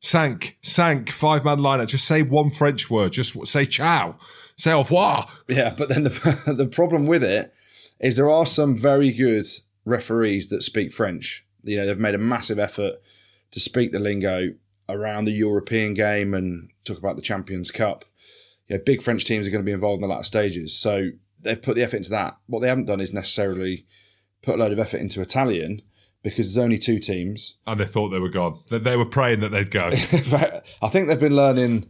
[0.00, 1.84] Sank, sank, five man liner.
[1.84, 3.12] Just say one French word.
[3.12, 4.16] Just say ciao,
[4.56, 5.26] say au revoir.
[5.46, 7.52] Yeah, but then the the problem with it
[8.00, 9.46] is there are some very good
[9.84, 11.46] referees that speak French.
[11.62, 12.96] You know, they've made a massive effort
[13.52, 14.54] to speak the lingo
[14.88, 18.04] around the European game and talk about the Champions Cup.
[18.68, 20.76] you know, big French teams are going to be involved in the latter stages.
[20.76, 21.10] So
[21.40, 22.36] they've put the effort into that.
[22.46, 23.86] What they haven't done is necessarily
[24.42, 25.82] put a load of effort into Italian
[26.22, 27.56] because there's only two teams.
[27.66, 28.60] And they thought they were gone.
[28.68, 29.88] They, they were praying that they'd go.
[30.82, 31.88] I think they've been learning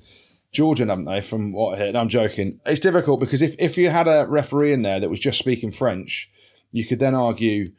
[0.53, 1.21] Georgian, haven't they?
[1.21, 1.93] From what I hear.
[1.93, 2.61] No, I'm joking.
[2.67, 5.71] It's difficult because if, if you had a referee in there that was just speaking
[5.71, 6.31] French,
[6.71, 7.73] you could then argue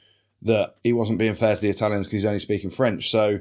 [0.43, 3.09] that he wasn't being fair to the Italians because he's only speaking French.
[3.09, 3.39] So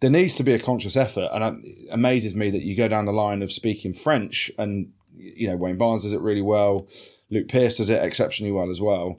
[0.00, 1.28] there needs to be a conscious effort.
[1.32, 5.48] And it amazes me that you go down the line of speaking French and, you
[5.48, 6.86] know, Wayne Barnes does it really well.
[7.30, 9.18] Luke Pearce does it exceptionally well as well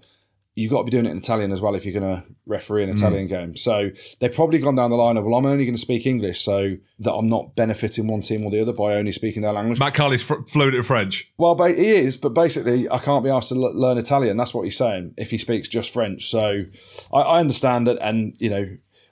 [0.55, 2.83] you've got to be doing it in Italian as well if you're going to referee
[2.83, 3.29] an Italian mm.
[3.29, 3.55] game.
[3.55, 3.89] So
[4.19, 6.75] they've probably gone down the line of, well, I'm only going to speak English so
[6.99, 9.79] that I'm not benefiting one team or the other by only speaking their language.
[9.79, 11.31] Matt Carley's fr- fluent in French.
[11.37, 14.37] Well, he is, but basically, I can't be asked to l- learn Italian.
[14.37, 16.29] That's what he's saying if he speaks just French.
[16.29, 16.63] So
[17.11, 17.97] I, I understand it.
[17.99, 18.69] And, you know,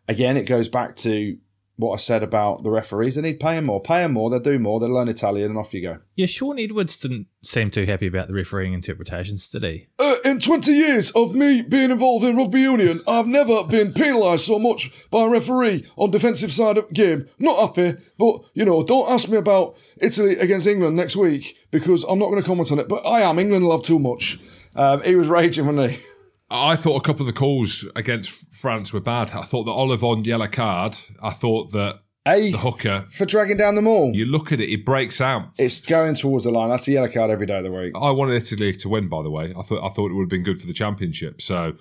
[0.07, 1.37] again, it goes back to
[1.81, 3.15] what I said about the referees.
[3.15, 3.81] They need paying more.
[3.81, 4.29] Pay them more.
[4.29, 4.79] They'll do more.
[4.79, 5.99] They'll learn Italian, and off you go.
[6.15, 9.87] Yeah, Shaun Edwards didn't seem too happy about the refereeing interpretations, did he?
[9.99, 14.45] Uh, in 20 years of me being involved in rugby union, I've never been penalised
[14.45, 17.27] so much by a referee on defensive side of game.
[17.39, 22.03] Not happy, but, you know, don't ask me about Italy against England next week because
[22.03, 22.87] I'm not going to comment on it.
[22.87, 23.39] But I am.
[23.39, 24.39] England love too much.
[24.75, 26.03] Um, he was raging, wasn't he?
[26.51, 29.31] I thought a couple of the calls against France were bad.
[29.31, 30.97] I thought the Ollivon yellow card.
[31.23, 34.11] I thought that a the hooker for dragging down the maul.
[34.13, 35.49] You look at it; it breaks out.
[35.57, 36.69] It's going towards the line.
[36.69, 37.93] That's a yellow card every day of the week.
[37.95, 39.07] I wanted Italy to win.
[39.07, 41.41] By the way, I thought I thought it would have been good for the championship.
[41.41, 41.73] So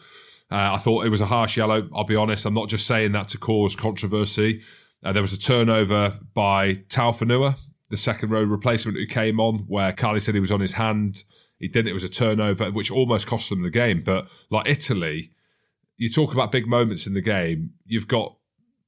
[0.53, 1.89] uh, I thought it was a harsh yellow.
[1.93, 2.47] I'll be honest.
[2.47, 4.62] I'm not just saying that to cause controversy.
[5.03, 7.57] Uh, there was a turnover by Taufenua,
[7.89, 11.25] the second row replacement who came on, where Carley said he was on his hand
[11.61, 11.89] he didn't.
[11.89, 14.03] It was a turnover, which almost cost them the game.
[14.03, 15.31] But like Italy,
[15.97, 17.75] you talk about big moments in the game.
[17.85, 18.37] You've got,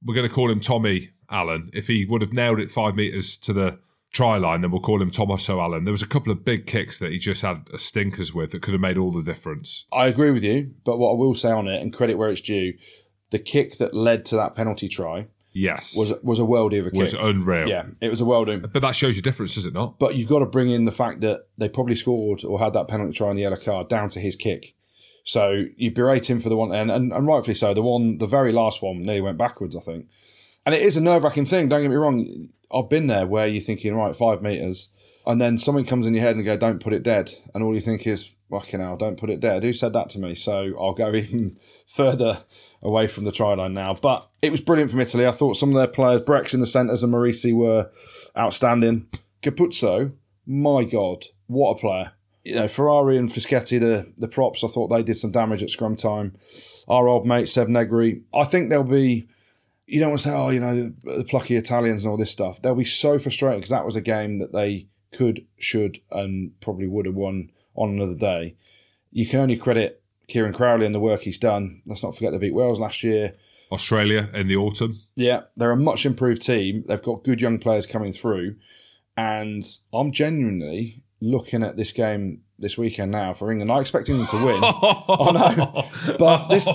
[0.03, 1.69] we're going to call him Tommy Allan.
[1.71, 3.79] If he would have nailed it five metres to the
[4.11, 5.85] try line, then we'll call him Tommaso Allan.
[5.85, 8.73] There was a couple of big kicks that he just had stinkers with that could
[8.73, 9.85] have made all the difference.
[9.93, 10.71] I agree with you.
[10.83, 12.73] But what I will say on it, and credit where it's due,
[13.29, 16.91] the kick that led to that penalty try Yes, was was a worldie of a
[16.91, 16.99] kick.
[16.99, 17.69] Was unreal.
[17.69, 18.71] Yeah, it was a worldie.
[18.71, 19.99] But that shows you difference, does it not?
[19.99, 22.87] But you've got to bring in the fact that they probably scored or had that
[22.87, 24.75] penalty try on the yellow card down to his kick.
[25.23, 27.73] So you berate him for the one, and, and, and rightfully so.
[27.73, 30.07] The one, the very last one, nearly went backwards, I think.
[30.65, 31.69] And it is a nerve wracking thing.
[31.69, 32.49] Don't get me wrong.
[32.71, 34.89] I've been there where you're thinking, right, five meters,
[35.25, 37.73] and then something comes in your head and go, "Don't put it dead," and all
[37.73, 40.35] you think is, "Fucking hell, don't put it dead." Who said that to me?
[40.35, 42.43] So I'll go even further
[42.83, 43.95] away from the try line now.
[43.95, 45.25] But it was brilliant from Italy.
[45.25, 47.89] I thought some of their players, Brex in the centres and Marisi, were
[48.37, 49.07] outstanding.
[49.41, 50.11] Capuozzo,
[50.45, 52.11] my God, what a player.
[52.43, 55.69] You know, Ferrari and Fischetti, the, the props, I thought they did some damage at
[55.69, 56.35] scrum time.
[56.89, 58.21] Our old mate, Seb Negri.
[58.33, 59.29] I think they'll be,
[59.85, 62.61] you don't want to say, oh, you know, the plucky Italians and all this stuff.
[62.61, 66.87] They'll be so frustrated because that was a game that they could, should, and probably
[66.87, 68.55] would have won on another day.
[69.11, 71.81] You can only credit Kieran Crowley and the work he's done.
[71.85, 73.35] Let's not forget they beat Wales last year.
[73.71, 75.01] Australia in the autumn.
[75.15, 76.83] Yeah, they're a much improved team.
[76.87, 78.55] They've got good young players coming through.
[79.17, 83.71] And I'm genuinely looking at this game this weekend now for England.
[83.71, 84.59] I expect England to win.
[84.63, 86.15] I know.
[86.17, 86.67] But this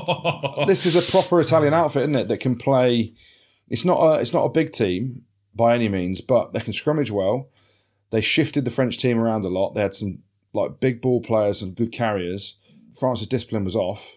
[0.66, 2.28] this is a proper Italian outfit, isn't it?
[2.28, 3.14] That can play
[3.68, 5.22] it's not a it's not a big team
[5.54, 7.48] by any means, but they can scrummage well.
[8.10, 9.74] They shifted the French team around a lot.
[9.74, 10.20] They had some
[10.52, 12.56] like big ball players and good carriers.
[12.98, 14.16] France's discipline was off.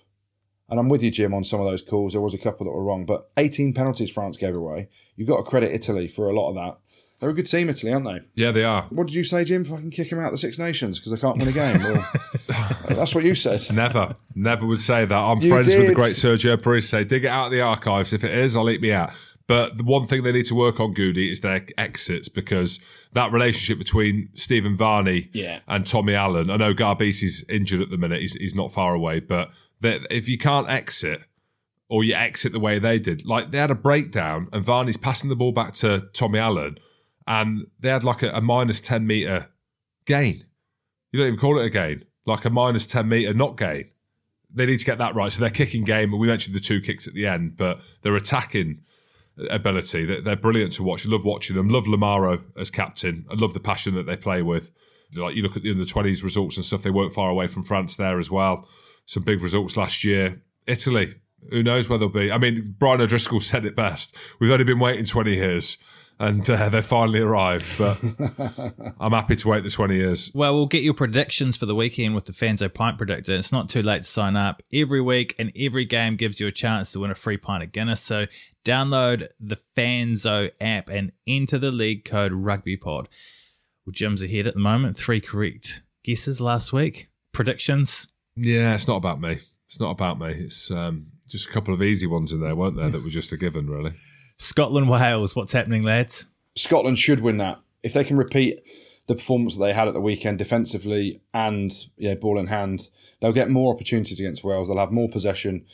[0.69, 2.13] And I'm with you, Jim, on some of those calls.
[2.13, 4.87] There was a couple that were wrong, but 18 penalties France gave away.
[5.17, 6.77] You've got to credit Italy for a lot of that.
[7.19, 8.19] They're a good team, Italy, aren't they?
[8.33, 8.83] Yeah, they are.
[8.89, 9.61] What did you say, Jim?
[9.61, 11.51] If I can kick them out of the Six Nations because they can't win a
[11.51, 11.77] game?
[11.77, 12.09] Well,
[12.89, 13.71] that's what you said.
[13.71, 15.15] Never, never would say that.
[15.15, 15.77] I'm you friends did.
[15.77, 16.89] with the great Sergio Parisse.
[16.89, 18.11] Dig it out of the archives.
[18.11, 19.11] If it is, I'll eat me out.
[19.51, 22.79] But the one thing they need to work on, Goody, is their exits because
[23.11, 25.59] that relationship between Stephen Varney yeah.
[25.67, 26.49] and Tommy Allan.
[26.49, 29.19] I know Garbisi's injured at the minute; he's, he's not far away.
[29.19, 31.23] But if you can't exit,
[31.89, 35.29] or you exit the way they did, like they had a breakdown, and Varney's passing
[35.29, 36.77] the ball back to Tommy Allan,
[37.27, 39.49] and they had like a, a minus ten meter
[40.05, 40.45] gain.
[41.11, 43.89] You don't even call it a gain, like a minus ten meter not gain.
[44.49, 45.29] They need to get that right.
[45.29, 48.15] So their kicking game, and we mentioned the two kicks at the end, but they're
[48.15, 48.83] attacking
[49.49, 50.21] ability.
[50.21, 51.05] They're, brilliant to watch.
[51.05, 51.69] I love watching them.
[51.69, 53.25] Love Lamaro as captain.
[53.29, 54.71] I love the passion that they play with.
[55.13, 57.63] Like you look at the under twenties results and stuff, they weren't far away from
[57.63, 58.67] France there as well.
[59.05, 60.41] Some big results last year.
[60.67, 61.15] Italy,
[61.49, 62.31] who knows where they'll be?
[62.31, 64.15] I mean, Brian O'Driscoll said it best.
[64.39, 65.77] We've only been waiting twenty years
[66.21, 67.77] and uh, they finally arrived.
[67.79, 67.97] But
[68.99, 70.31] I'm happy to wait the 20 years.
[70.35, 73.33] Well, we'll get your predictions for the weekend with the Fanzo Pint Predictor.
[73.33, 74.61] It's not too late to sign up.
[74.71, 77.71] Every week and every game gives you a chance to win a free pint of
[77.71, 78.01] Guinness.
[78.01, 78.27] So
[78.63, 83.07] download the Fanzo app and enter the league code RugbyPod.
[83.85, 84.97] Well, Jim's ahead at the moment.
[84.97, 87.09] Three correct guesses last week.
[87.31, 88.09] Predictions.
[88.35, 89.39] Yeah, it's not about me.
[89.67, 90.33] It's not about me.
[90.33, 93.31] It's um, just a couple of easy ones in there, weren't there, that were just
[93.31, 93.93] a given, really.
[94.41, 95.35] Scotland, Wales.
[95.35, 96.27] What's happening, lads?
[96.55, 98.61] Scotland should win that if they can repeat
[99.07, 102.89] the performance that they had at the weekend defensively and yeah, ball in hand.
[103.19, 104.67] They'll get more opportunities against Wales.
[104.67, 105.65] They'll have more possession,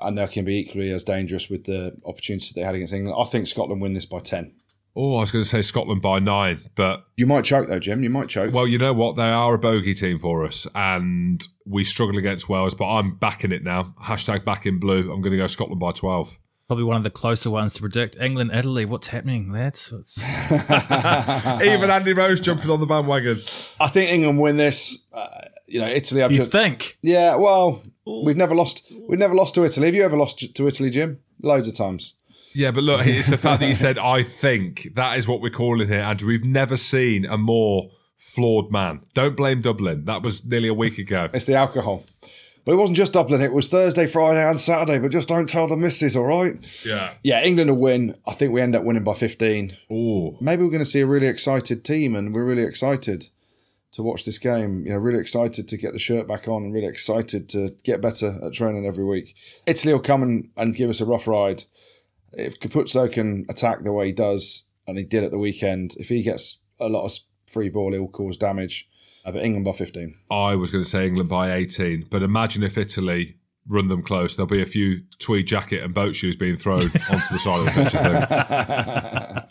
[0.00, 3.16] and they can be equally as dangerous with the opportunities they had against England.
[3.18, 4.52] I think Scotland win this by ten.
[4.96, 8.04] Oh, I was going to say Scotland by nine, but You might choke though, Jim.
[8.04, 8.54] You might choke.
[8.54, 9.16] well, you know what?
[9.16, 12.74] They are a bogey team for us, and we struggle against Wales.
[12.74, 13.94] But I'm backing it now.
[14.02, 15.12] Hashtag back in blue.
[15.12, 16.38] I'm going to go Scotland by twelve.
[16.66, 18.16] Probably one of the closer ones to predict.
[18.18, 18.86] England, Italy.
[18.86, 19.92] What's happening, lads?
[19.92, 20.18] It's-
[21.62, 23.38] Even Andy Rose jumping on the bandwagon.
[23.78, 24.98] I think England win this.
[25.12, 25.26] Uh,
[25.66, 26.22] you know, Italy.
[26.22, 26.96] I've you just, think?
[27.02, 27.36] yeah.
[27.36, 28.82] Well, we've never lost.
[29.08, 29.86] We've never lost to Italy.
[29.86, 31.20] Have you ever lost to Italy, Jim?
[31.42, 32.14] Loads of times.
[32.54, 35.50] Yeah, but look, it's the fact that you said I think that is what we're
[35.50, 36.28] calling here, Andrew.
[36.28, 39.00] We've never seen a more flawed man.
[39.12, 40.04] Don't blame Dublin.
[40.06, 41.28] That was nearly a week ago.
[41.34, 42.04] It's the alcohol.
[42.64, 43.42] But it wasn't just Dublin.
[43.42, 44.98] It was Thursday, Friday, and Saturday.
[44.98, 46.56] But just don't tell the missus, all right?
[46.84, 47.12] Yeah.
[47.22, 48.14] Yeah, England will win.
[48.26, 49.76] I think we end up winning by 15.
[49.90, 53.28] Oh, Maybe we're going to see a really excited team, and we're really excited
[53.92, 54.86] to watch this game.
[54.86, 58.00] You know, really excited to get the shirt back on, and really excited to get
[58.00, 59.34] better at training every week.
[59.66, 61.64] Italy will come and, and give us a rough ride.
[62.32, 66.08] If Capuozzo can attack the way he does, and he did at the weekend, if
[66.08, 67.12] he gets a lot of
[67.46, 68.88] free ball, he'll cause damage.
[69.24, 70.14] Uh, but England by 15.
[70.30, 74.36] I was going to say England by 18, but imagine if Italy run them close.
[74.36, 77.64] There'll be a few tweed jacket and boat shoes being thrown onto the side of
[77.64, 77.94] the pitch.
[77.94, 79.44] I think.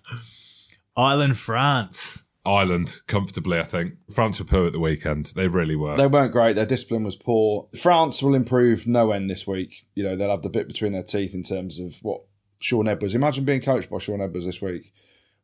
[0.95, 2.23] Ireland, France.
[2.45, 3.93] Ireland comfortably, I think.
[4.11, 5.31] France were poor at the weekend.
[5.35, 5.95] They really were.
[5.95, 6.55] They weren't great.
[6.55, 7.69] Their discipline was poor.
[7.79, 9.85] France will improve no end this week.
[9.95, 12.21] You know, they'll have the bit between their teeth in terms of what
[12.59, 13.15] Shaun Edwards.
[13.15, 14.93] Imagine being coached by Shaun Edwards this week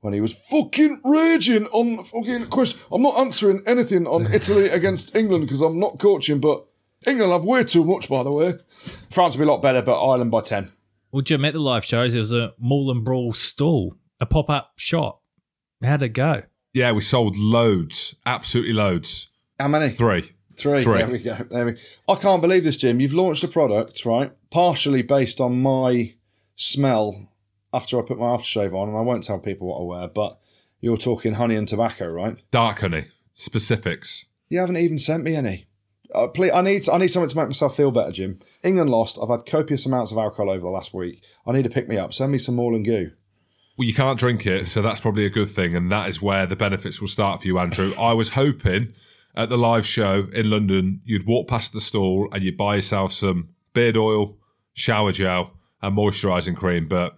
[0.02, 2.80] when he was fucking raging on fucking question.
[2.91, 6.66] I'm not answering anything on Italy against England because I'm not coaching, but
[7.06, 8.54] England have way too much, by the way.
[9.10, 10.72] France will be a lot better, but Ireland by 10.
[11.12, 14.50] Well, Jim, at the live shows, there was a Maul and Brawl stall, a pop
[14.50, 15.22] up shop.
[15.84, 16.43] How'd it go?
[16.74, 19.30] yeah, we sold loads, absolutely loads.
[19.60, 19.89] How many?
[19.89, 20.32] Three.
[20.56, 20.84] Three.
[20.84, 20.97] Three.
[20.97, 21.36] There we go.
[21.50, 21.78] There we
[22.08, 23.00] I can't believe this, Jim.
[23.00, 24.32] You've launched a product, right?
[24.52, 26.14] Partially based on my
[26.56, 27.29] smell
[27.74, 30.40] after I put my aftershave on, and I won't tell people what I wear, but
[30.82, 32.38] you're talking honey and tobacco, right?
[32.52, 33.06] Dark honey.
[33.34, 34.26] Specifics.
[34.50, 35.68] You haven't even sent me any.
[36.14, 38.40] Uh, please, I need I need something to make myself feel better, Jim.
[38.64, 39.20] England lost.
[39.22, 41.24] I've had copious amounts of alcohol over the last week.
[41.46, 42.14] I need to pick me up.
[42.14, 43.12] Send me some more and goo.
[43.78, 46.46] Well, you can't drink it, so that's probably a good thing, and that is where
[46.46, 47.94] the benefits will start for you, Andrew.
[47.98, 48.94] I was hoping
[49.36, 53.14] at the live show in London, you'd walk past the stall and you'd buy yourself
[53.14, 54.38] some beard oil,
[54.74, 55.52] shower gel,
[55.82, 57.18] and moisturising cream, but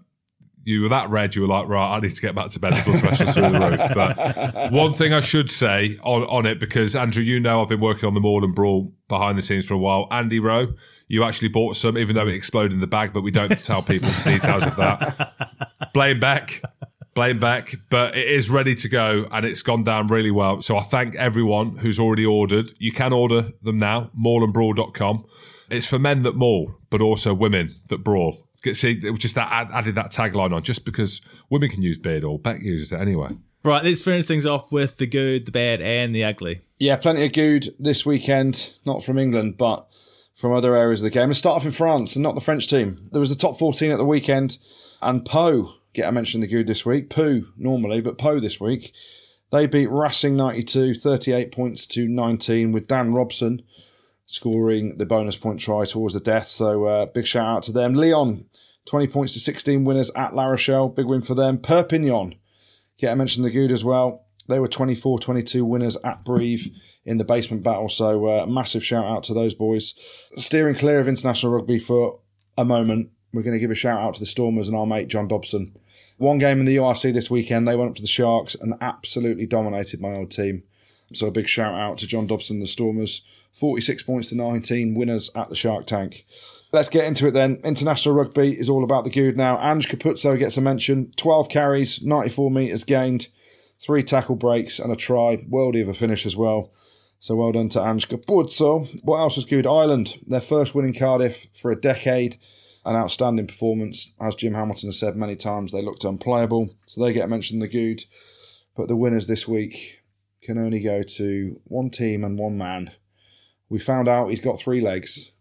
[0.64, 2.74] you were that red, you were like, right, I need to get back to bed.
[2.74, 3.82] The blood pressure's through the roof.
[3.94, 7.80] But one thing I should say on, on it, because Andrew, you know I've been
[7.80, 10.08] working on the Maul and Brawl behind the scenes for a while.
[10.12, 10.74] Andy Rowe,
[11.08, 13.82] you actually bought some, even though it exploded in the bag, but we don't tell
[13.82, 15.92] people the details of that.
[15.94, 16.62] Blame Beck.
[17.14, 17.74] Blame Beck.
[17.90, 20.62] But it is ready to go and it's gone down really well.
[20.62, 22.74] So I thank everyone who's already ordered.
[22.78, 25.26] You can order them now, maulandbrawl.com.
[25.70, 28.48] It's for men that maul, but also women that brawl.
[28.64, 31.82] Get- See, it was just that add, added that tagline on just because women can
[31.82, 32.38] use beard oil.
[32.38, 33.30] Beck uses it anyway.
[33.64, 36.62] Right, let's finish things off with the good, the bad, and the ugly.
[36.80, 39.88] Yeah, plenty of good this weekend, not from England, but
[40.36, 41.30] from other areas of the game.
[41.30, 43.10] Let's start off in France and not the French team.
[43.12, 44.58] There was the top 14 at the weekend,
[45.00, 48.94] and Poe, get I mentioned the good this week, Pooh normally, but Poe this week.
[49.52, 53.62] They beat Racing 92, 38 points to 19, with Dan Robson
[54.34, 56.48] scoring the bonus point try towards the death.
[56.48, 57.94] So uh, big shout out to them.
[57.94, 58.46] Lyon,
[58.86, 60.90] 20 points to 16 winners at La Rochelle.
[60.90, 61.58] Big win for them.
[61.58, 62.36] Perpignan,
[62.98, 64.26] yeah, I mentioned the good as well.
[64.48, 66.68] They were 24 22 winners at Brive
[67.06, 67.90] in the basement battle.
[67.90, 69.94] So, uh, massive shout out to those boys.
[70.36, 72.20] Steering clear of international rugby for
[72.58, 75.08] a moment, we're going to give a shout out to the Stormers and our mate
[75.08, 75.76] John Dobson.
[76.18, 79.46] One game in the URC this weekend, they went up to the Sharks and absolutely
[79.46, 80.64] dominated my old team.
[81.14, 83.24] So, a big shout out to John Dobson the Stormers.
[83.54, 86.26] 46 points to 19 winners at the Shark Tank.
[86.72, 87.60] Let's get into it then.
[87.64, 89.60] International rugby is all about the good now.
[89.60, 91.12] Ange Capuozzo gets a mention.
[91.18, 93.28] 12 carries, 94 metres gained,
[93.80, 95.38] three tackle breaks, and a try.
[95.50, 96.72] Worldy of a finish as well.
[97.20, 99.04] So well done to Ange Capuozzo.
[99.04, 99.68] What else was good?
[99.68, 102.40] Ireland, their first win in Cardiff for a decade.
[102.84, 104.12] An outstanding performance.
[104.20, 106.74] As Jim Hamilton has said many times, they looked unplayable.
[106.88, 108.06] So they get mentioned in the good.
[108.76, 110.00] But the winners this week
[110.42, 112.92] can only go to one team and one man.
[113.72, 115.32] We found out he's got three legs.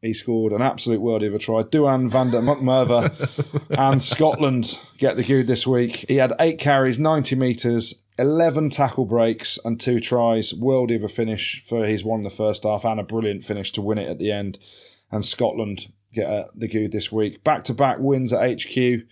[0.00, 1.62] He scored an absolute worldie of a try.
[1.62, 6.06] Duan van der McMurva and Scotland get the good this week.
[6.08, 10.54] He had eight carries, 90 metres, 11 tackle breaks and two tries.
[10.54, 13.70] Worldy of a finish for his one in the first half and a brilliant finish
[13.72, 14.58] to win it at the end.
[15.12, 17.44] And Scotland get uh, the good this week.
[17.44, 19.02] Back to back wins at HQ.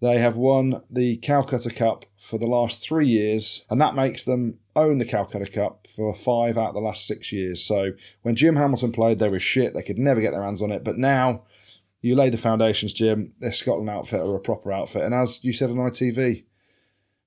[0.00, 4.58] They have won the Calcutta Cup for the last three years, and that makes them
[4.74, 7.62] own the Calcutta Cup for five out of the last six years.
[7.62, 7.92] So
[8.22, 9.74] when Jim Hamilton played, they were shit.
[9.74, 10.84] They could never get their hands on it.
[10.84, 11.42] But now
[12.00, 13.32] you lay the foundations, Jim.
[13.40, 15.02] Their Scotland outfit are a proper outfit.
[15.02, 16.44] And as you said on ITV,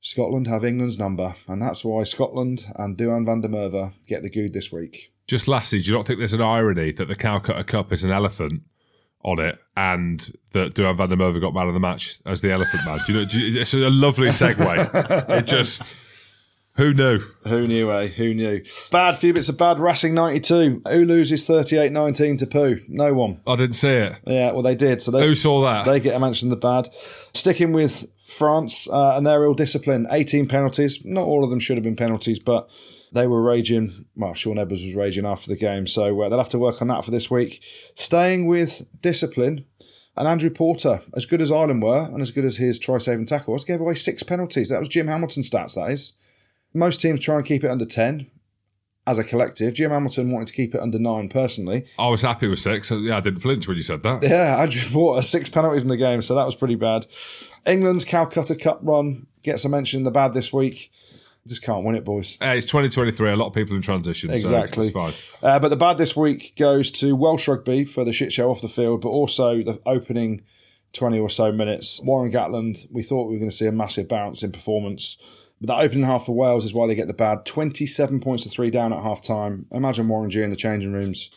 [0.02, 1.36] Scotland have England's number.
[1.48, 5.14] And that's why Scotland and Duhan van der Merwe get the good this week.
[5.28, 8.12] Just lastly, do you not think there's an irony that the Calcutta Cup is an
[8.12, 8.64] elephant
[9.24, 12.52] on it and that Duhan van der Merwe got man of the match as the
[12.52, 13.00] elephant man?
[13.06, 15.30] Do you know, do you, it's a lovely segue.
[15.30, 15.96] it just.
[16.76, 17.20] Who knew?
[17.48, 18.08] Who knew, eh?
[18.08, 18.64] Who knew?
[18.92, 19.78] Bad few bits of bad.
[19.78, 20.82] Racing 92.
[20.90, 22.80] Who loses 38 19 to Pooh?
[22.88, 23.42] No one.
[23.46, 24.20] I didn't see it.
[24.26, 25.00] Yeah, well, they did.
[25.00, 25.86] So they, Who saw that?
[25.86, 26.90] They get a mention the bad.
[26.92, 30.08] Sticking with France uh, and their ill discipline.
[30.10, 31.06] 18 penalties.
[31.06, 32.68] Not all of them should have been penalties, but
[33.14, 34.06] they were raging.
[34.16, 35.88] Well, Shaun Edwards was raging after the game.
[35.88, 37.64] So uh, they'll have to work on that for this week.
[37.96, 39.66] Staying with discipline.
[40.16, 43.26] And Andrew Porter, as good as Ireland were, and as good as his try saving
[43.26, 44.70] tackle was, gave away six penalties.
[44.70, 46.14] That was Jim Hamilton's stats, that is.
[46.72, 48.30] Most teams try and keep it under 10
[49.06, 49.74] as a collective.
[49.74, 51.86] Jim Hamilton wanted to keep it under nine personally.
[51.98, 52.90] I was happy with six.
[52.90, 54.24] So yeah, I didn't flinch when you said that.
[54.24, 57.08] Yeah, Andrew Porter, six penalties in the game, so that was pretty bad.
[57.66, 60.92] England's Calcutta Cup run gets a mention in the bad this week.
[61.48, 62.38] Just can't win it, boys.
[62.40, 63.32] Hey, it's 2023.
[63.32, 64.32] A lot of people in transition.
[64.32, 64.90] Exactly.
[64.92, 65.12] So.
[65.42, 68.62] Uh, but the bad this week goes to Welsh rugby for the shit show off
[68.62, 70.44] the field, but also the opening
[70.94, 72.00] 20 or so minutes.
[72.02, 75.18] Warren Gatland, we thought we were going to see a massive bounce in performance.
[75.60, 77.46] But that opening half for Wales is why they get the bad.
[77.46, 79.66] 27 points to three down at half time.
[79.72, 81.30] Imagine Warren G in the changing rooms.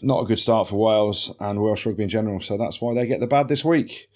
[0.00, 2.38] Not a good start for Wales and Welsh rugby in general.
[2.38, 4.08] So that's why they get the bad this week.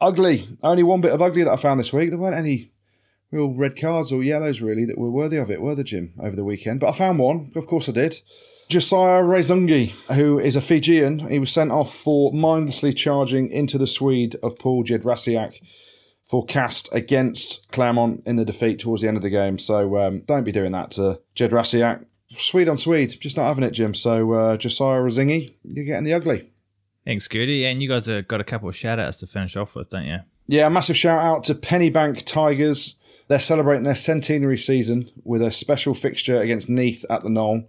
[0.00, 0.48] Ugly.
[0.62, 2.08] Only one bit of ugly that I found this week.
[2.08, 2.70] There weren't any
[3.30, 6.36] real red cards or yellows really that were worthy of it, were there, Jim, over
[6.36, 6.80] the weekend?
[6.80, 7.52] But I found one.
[7.54, 8.20] Of course I did.
[8.68, 13.86] Josiah Rezungi, who is a Fijian, he was sent off for mindlessly charging into the
[13.86, 15.60] Swede of Paul Jedrasiak
[16.24, 19.58] for Castres against Clermont in the defeat towards the end of the game.
[19.58, 22.04] So um, don't be doing that to Jedrasiak.
[22.30, 23.94] Swede on Swede, just not having it, Jim.
[23.94, 26.50] So uh, Josiah Rezungi, you're getting the ugly.
[27.06, 27.62] Thanks, Scooty.
[27.64, 30.04] And you guys have got a couple of shout outs to finish off with, don't
[30.04, 30.18] you?
[30.46, 32.96] Yeah, a massive shout out to Pennybank Tigers.
[33.28, 37.68] They're celebrating their centenary season with a special fixture against Neath at the Gnoll.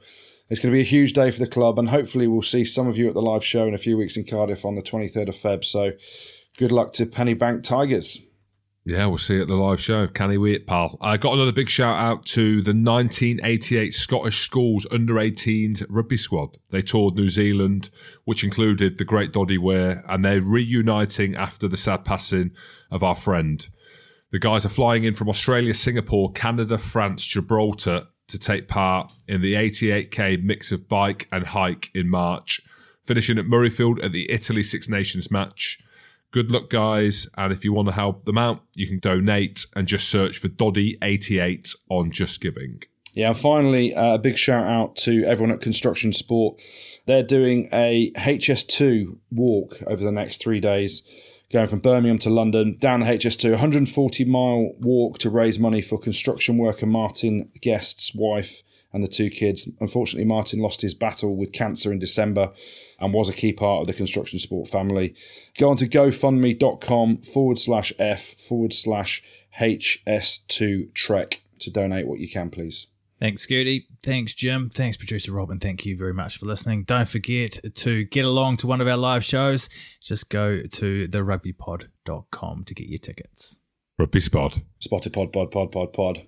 [0.50, 2.88] It's going to be a huge day for the club, and hopefully, we'll see some
[2.88, 5.28] of you at the live show in a few weeks in Cardiff on the 23rd
[5.28, 5.64] of Feb.
[5.64, 5.92] So,
[6.58, 8.20] good luck to Pennybank Tigers.
[8.86, 10.08] Yeah, we'll see you at the live show.
[10.08, 10.98] Can he wait, pal?
[11.02, 16.58] I got another big shout out to the 1988 Scottish Schools under 18s rugby squad.
[16.72, 17.92] They toured New Zealand,
[18.24, 22.52] which included the great Doddie Weir, and they're reuniting after the sad passing
[22.90, 23.68] of our friend.
[24.32, 29.42] The guys are flying in from Australia, Singapore, Canada, France, Gibraltar to take part in
[29.42, 32.62] the 88k mix of bike and hike in March,
[33.06, 35.80] finishing at Murrayfield at the Italy Six Nations match.
[36.32, 37.28] Good luck, guys.
[37.38, 40.48] And if you want to help them out, you can donate and just search for
[40.48, 42.84] Doddie88 on Just Giving.
[43.16, 46.62] Yeah, and finally, uh, a big shout out to everyone at Construction Sport.
[47.08, 51.02] They're doing a HS2 walk over the next three days,
[51.52, 55.98] going from Birmingham to London, down the HS2, 140 mile walk to raise money for
[55.98, 59.70] construction worker Martin Guest's wife and the two kids.
[59.80, 62.52] Unfortunately, Martin lost his battle with cancer in December
[63.00, 65.14] and was a key part of the construction sport family.
[65.58, 69.24] Go on to gofundme.com forward slash F forward slash
[69.60, 72.88] HS2 Trek to donate what you can, please.
[73.20, 73.86] Thanks, Scooty.
[74.02, 74.70] Thanks, Jim.
[74.70, 75.60] Thanks, producer Robin.
[75.60, 76.84] Thank you very much for listening.
[76.84, 79.70] Don't forget to get along to one of our live shows.
[80.02, 83.60] Just go to therugbypod.com to get your tickets.
[83.98, 84.58] Rugby Spot.
[84.80, 86.26] Spotted pod, pod, pod, pod, pod.